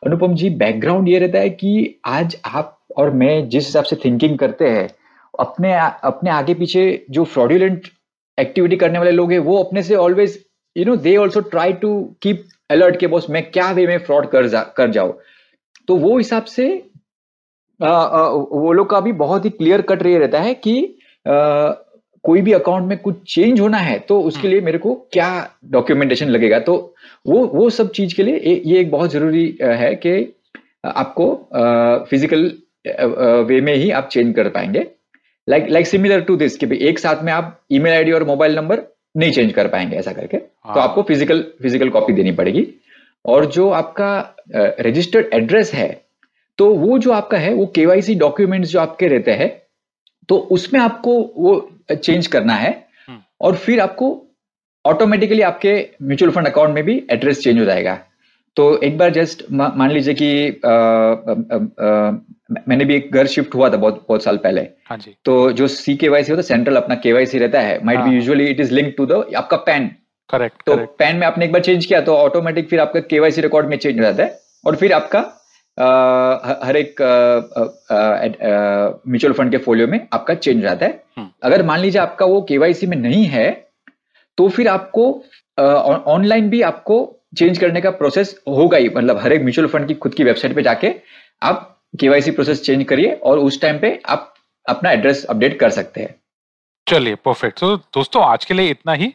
अनुपम 0.06 0.34
जी 0.34 0.50
बैकग्राउंड 0.62 1.08
ये 1.08 1.18
रहता 1.18 1.38
है 1.38 1.50
कि 1.50 2.00
आज 2.06 2.36
आप 2.46 2.78
और 2.96 3.10
मैं 3.14 3.48
जिस 3.48 3.66
हिसाब 3.66 3.84
से 3.84 3.96
थिंकिंग 4.04 4.38
करते 4.38 4.68
हैं 4.68 4.88
अपने 5.34 5.74
अपने 6.04 6.30
आगे 6.30 6.54
पीछे 6.54 6.84
जो 7.10 7.24
फ्रॉड्यूलेंट 7.24 7.88
एक्टिविटी 8.38 8.76
करने 8.76 8.98
वाले 8.98 9.10
लोग 9.10 9.32
हैं 9.32 9.38
वो 9.40 9.62
अपने 9.62 9.82
से 9.82 9.94
always 9.96 10.38
you 10.76 10.84
know 10.84 10.96
they 10.98 11.16
also 11.16 11.40
try 11.50 11.72
to 11.82 12.00
keep 12.22 12.44
alert 12.70 13.00
के 13.00 13.06
बॉस 13.06 13.30
मैं 13.30 13.50
क्या 13.50 13.70
वे 13.72 13.86
में 13.86 13.98
फ्रॉड 13.98 14.30
कर 14.30 14.46
जा 14.48 14.62
कर 14.76 14.90
जाऊँ। 14.90 15.14
तो 15.88 15.96
वो 15.96 16.16
हिसाब 16.18 16.44
से 16.48 16.66
वो 17.84 18.72
लोग 18.72 18.90
का 18.90 19.00
भी 19.00 19.12
बहुत 19.14 19.44
ही 19.44 19.50
क्लियर 19.50 19.82
कट 19.82 20.02
रही 20.02 20.18
रहता 20.18 20.40
है 20.40 20.54
कि 20.56 20.76
आ, 21.26 21.68
कोई 22.24 22.40
भी 22.40 22.52
अकाउंट 22.52 22.88
में 22.88 22.98
कुछ 22.98 23.16
चेंज 23.34 23.60
होना 23.60 23.78
है 23.78 23.98
तो 23.98 24.20
उसके 24.20 24.38
हम्म। 24.38 24.50
लिए 24.50 24.60
मेरे 24.60 24.78
को 24.78 24.94
क्या 25.12 25.28
डॉक्यूमेंटेशन 25.70 26.28
लगेगा 26.28 26.58
तो 26.58 26.74
वो 27.26 27.44
वो 27.46 27.68
सब 27.70 27.90
चीज़ 27.90 28.14
के 28.14 28.22
लिए 28.22 28.60
ये 28.66 28.80
एक 28.80 28.90
बहुत 28.90 29.10
ज़रूरी 29.10 29.46
है 29.60 29.94
कि 29.96 30.14
आपको 30.84 31.26
फ़िज़िकल 32.10 32.52
वे 33.44 33.60
में 33.60 33.74
ही 33.74 33.90
आप 33.90 34.08
चेंज 34.08 34.34
कर 34.36 34.48
पाएँगे 34.48 34.86
like 35.48 35.66
like 35.70 35.86
similar 35.86 36.20
to 36.20 36.36
this 36.36 36.56
कि 36.56 36.78
एक 36.88 36.98
साथ 36.98 37.22
में 37.22 37.32
आप 37.32 37.58
ईमेल 37.72 37.92
आईडी 37.92 38.12
और 38.12 38.24
मोबाइल 38.24 38.56
नंबर 38.56 38.82
नहीं 39.16 39.32
चेंज 39.32 39.52
कर 39.52 39.68
पाएँगे 39.68 39.96
ऐसा 39.96 40.12
करके 40.12 40.36
तो 40.36 40.46
हाँ. 40.64 40.74
तो 40.74 40.80
आपको 40.80 41.02
फ़िज़िकल 41.02 41.42
फ़िज़िकल 41.62 41.88
कॉपी 41.88 42.12
देनी 42.12 42.32
पड़ेगी 42.32 42.66
और 43.24 43.46
जो 43.46 43.68
आपका 43.72 44.36
रजिस्टर्ड 44.80 45.34
एड्रेस 45.34 45.72
है 45.74 46.03
तो 46.58 46.74
वो 46.74 46.98
जो 46.98 47.12
आपका 47.12 47.38
है 47.38 47.52
वो 47.54 47.66
केवाईसी 47.66 48.14
डॉक्यूमेंट्स 48.14 48.70
जो 48.70 48.80
आपके 48.80 49.08
रहते 49.08 49.32
हैं 49.32 49.50
तो 50.28 50.36
उसमें 50.36 50.80
आपको 50.80 51.32
वो 51.36 51.54
चेंज 51.94 52.26
करना 52.26 52.54
है 52.54 52.70
हम्म। 53.08 53.20
और 53.40 53.56
फिर 53.56 53.80
आपको 53.80 54.20
ऑटोमेटिकली 54.84 55.42
आपके 55.42 55.74
म्यूचुअल 56.02 56.32
फंड 56.32 56.46
अकाउंट 56.46 56.74
में 56.74 56.84
भी 56.84 57.02
एड्रेस 57.10 57.40
चेंज 57.40 57.58
हो 57.58 57.64
जाएगा। 57.64 57.98
तो 58.56 58.76
एक 58.78 58.98
बार 58.98 59.10
जस्ट 59.10 59.42
मान 59.50 59.90
लीजिए 59.90 60.14
कि 60.14 60.60
आ, 60.64 60.70
आ, 60.70 61.56
आ, 61.88 62.10
मैंने 62.68 62.84
भी 62.84 62.94
एक 62.94 63.12
घर 63.12 63.26
शिफ्ट 63.26 63.54
हुआ 63.54 63.70
था 63.70 63.76
बहुत 63.76 64.04
बहुत 64.08 64.24
साल 64.24 64.36
पहले। 64.36 64.60
हाँ 64.60 64.98
जी। 64.98 65.14
तो 65.24 65.52
जो 65.52 65.68
सी 65.68 65.96
के 65.96 66.08
वाई 66.08 66.24
सी 66.24 66.32
होता 66.32 66.40
है 66.40 66.46
सेंट्रल 66.46 66.76
अपना 66.76 66.94
के 66.94 67.12
वाई 67.12 67.26
सी 67.26 67.38
रहता 67.38 67.60
है 67.60 67.84
might 67.84 68.00
be 68.00 68.14
usually 68.14 68.46
it 68.46 68.60
is 68.60 68.74
link 68.74 68.94
to 68.98 69.06
the 69.06 69.24
आपका 69.36 69.56
पैन 69.56 69.90
करेक्ट 70.30 70.62
तो 70.66 70.76
पैन 70.98 71.16
में 71.16 71.26
आपने 71.26 71.44
एक 71.44 71.52
बार 71.52 71.62
चेंज 71.62 71.86
किया 71.86 72.00
तो 72.00 72.16
ऑटोमेटिक 72.16 72.68
फिर 72.68 72.80
आपका 72.80 73.00
के 73.00 73.20
वाई 73.20 73.30
सी 73.30 73.40
रिकॉर्ड 73.40 73.66
में 73.66 73.76
चेंज 73.76 73.98
हो 73.98 74.02
जाता 74.02 74.22
है 74.22 74.38
और 74.66 74.76
फिर 74.76 74.92
आपका 74.92 75.20
हर 75.78 76.76
एक 76.76 77.00
म्यूचुअल 79.08 79.32
फंड 79.32 79.50
के 79.50 79.58
फोलियो 79.58 79.86
में 79.86 80.06
आपका 80.12 80.34
चेंज 80.36 80.62
जाता 80.62 80.86
है। 80.86 81.02
हम्म। 81.16 81.28
अगर 81.42 81.62
मान 81.62 81.80
लीजिए 81.80 82.00
आपका 82.00 82.26
वो 82.26 82.40
केवाईसी 82.48 82.86
में 82.86 82.96
नहीं 82.96 83.24
है 83.26 83.50
तो 84.38 84.48
फिर 84.48 84.68
आपको 84.68 85.10
ऑनलाइन 85.58 86.48
भी 86.50 86.62
आपको 86.62 86.96
चेंज 87.38 87.58
करने 87.58 87.80
का 87.80 87.90
प्रोसेस 87.92 88.38
होगा 88.48 88.78
ही। 88.78 88.88
मतलब 88.88 89.18
हर 89.18 89.32
एक 89.32 89.42
म्यूचुअल 89.42 89.68
फंड 89.68 89.88
की 89.88 89.94
खुद 89.96 90.14
की 90.14 90.24
वेबसाइट 90.24 90.54
पे 90.54 90.62
जाके 90.62 90.94
आप 91.42 91.70
केवाईसी 92.00 92.30
प्रोसेस 92.30 92.62
चेंज 92.62 92.84
करिए 92.84 93.12
और 93.22 93.38
उस 93.38 93.60
टाइम 93.60 93.78
पे 93.78 93.98
आप 94.06 94.34
अपना 94.66 94.90
एड्रेस 94.90 95.24
अपडेट 95.24 95.58
कर 95.60 95.70
सकते 95.70 96.00
हैं। 96.00 96.14
चलिए 96.86 97.14
परफेक्ट 97.24 97.60
तो 97.60 97.76
दोस्तों 97.76 98.22
आज 98.24 98.44
के 98.44 98.54
लिए 98.54 98.70
इतना 98.70 98.92
ही। 98.92 99.12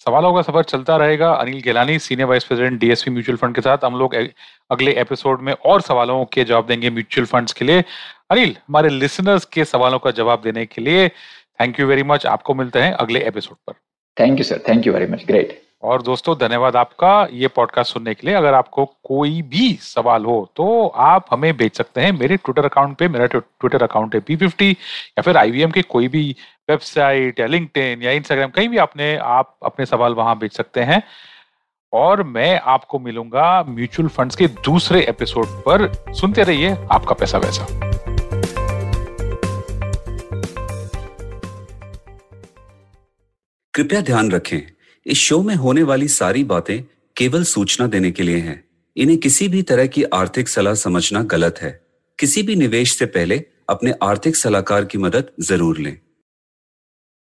सवालों 0.00 0.32
का 0.34 0.42
सफ़र 0.42 0.62
चलता 0.62 0.96
रहेगा। 0.96 1.30
Anil 1.32 1.60
Gelani 1.60 1.98
senior 1.98 2.28
vice 2.28 2.44
president 2.44 2.78
DSP 2.80 3.10
mutual 3.10 3.36
fund 3.38 3.54
के 3.54 3.60
साथ। 3.60 3.84
हम 3.84 3.98
लोग 3.98 4.14
अगले 4.70 4.92
एपिसोड 5.00 5.40
में 5.40 5.52
और 5.52 5.80
सवालों 5.80 6.24
के 6.24 6.44
जवाब 6.44 6.66
देंगे 6.66 6.90
म्यूचुअल 6.90 7.26
फंड्स 7.26 7.52
के 7.52 7.64
लिए। 7.64 7.84
अनिल, 8.30 8.56
हमारे 8.68 8.88
लिसनर्स 8.88 9.44
के 9.44 9.64
सवालों 9.64 9.98
का 9.98 10.10
जवाब 10.10 10.42
देने 10.42 10.66
के 10.66 10.82
लिए 10.82 11.08
थैंक 11.08 11.80
यू 11.80 11.86
वेरी 11.86 12.02
मच 12.02 12.26
आपको 12.26 12.54
मिलते 12.54 12.78
हैं 12.78 12.92
अगले 12.94 13.20
एपिसोड 13.28 13.56
पर। 13.66 13.74
Thank 14.16 14.38
you 14.38 14.44
sir 14.44 14.62
thank 14.68 14.86
you 14.86 14.92
very 14.92 15.06
much 15.06 15.24
great 15.26 15.60
और 15.82 16.02
दोस्तों, 16.02 16.36
धन्यवाद 16.38 16.76
आपका 16.76 17.28
ये 17.32 17.48
पॉडकास्ट 17.48 17.92
सुनने 17.92 18.14
के 18.14 18.26
लिए। 18.26 18.34
अगर 18.36 18.54
आपको 18.54 18.84
कोई 19.04 19.40
भी 19.42 19.72
सवाल 19.82 20.24
हो 20.24 20.50
तो 20.56 20.86
आप 20.86 21.26
हमें 21.30 21.56
भेज 21.56 21.72
सकते 21.72 22.00
हैं 22.00 22.12
मेरे 22.12 22.36
ट्विटर 22.36 22.64
अकाउंट 22.64 22.96
पे, 22.96 23.08
मेरा 23.08 23.26
ट्विटर 23.26 23.82
अकाउंट 23.82 24.14
है 24.14 24.20
पी 24.20 24.36
फिफ्टी 24.36 24.70
या 24.70 25.22
फिर 25.22 25.36
आईवीएम 25.36 25.70
के 25.70 25.82
कोई 25.82 26.08
भी 26.08 26.36
वेबसाइट 26.70 27.40
या 27.40 27.46
लिंक्डइन 27.46 28.02
या 28.02 28.10
इंस्टाग्राम 28.10 28.50
कहीं 28.50 28.68
भी 28.68 28.76
आपने, 28.76 29.16
आप 29.16 29.56
अपने 29.64 29.86
सवाल 29.86 30.14
वहाँ 30.14 30.38
भेज 30.38 30.52
सकते 30.52 30.80
हैं। 30.80 31.02
और 31.92 32.22
मैं 32.22 32.58
आपको 32.60 32.98
मिलूँगा 32.98 33.62
म्यूचुअल 33.68 34.08
फंड्स 34.08 34.36
के 34.36 34.46
दूसरे 34.64 35.00
एपिसोड 35.02 35.46
पर। 35.46 35.92
सुनते 36.12 36.42
रहिए 36.42 36.76
आपका 36.92 37.14
पैसा 37.14 37.38
वैसा। 37.38 37.66
कृपया 43.74 44.00
ध्यान 44.00 44.30
रखें। 44.30 44.60
इस 45.06 45.18
शो 45.18 45.42
में 45.42 45.54
होने 45.54 45.82
वाली 45.82 46.08
सारी 46.08 46.44
बातें 46.44 46.82
केवल 47.16 47.44
सूचना 47.44 47.86
देने 47.86 48.10
के 48.10 48.22
लिए 48.22 48.36
हैं। 48.36 48.64
इन्हें 48.96 49.18
किसी 49.18 49.48
भी 49.48 49.62
तरह 49.62 49.86
की 49.86 50.02
आर्थिक 50.02 50.48
सलाह 50.48 50.74
समझना 50.74 51.22
गलत 51.22 51.58
है। 51.62 51.70
किसी 52.18 52.42
भी 52.42 52.56
निवेश 52.56 52.96
से 52.98 53.06
पहले 53.06 53.44
अपने 53.68 53.94
आर्थिक 54.02 54.36
सलाहकार 54.36 54.84
की 54.84 54.98
मदद 54.98 55.30
ज़रूर 55.40 55.78
लें। 55.78 55.96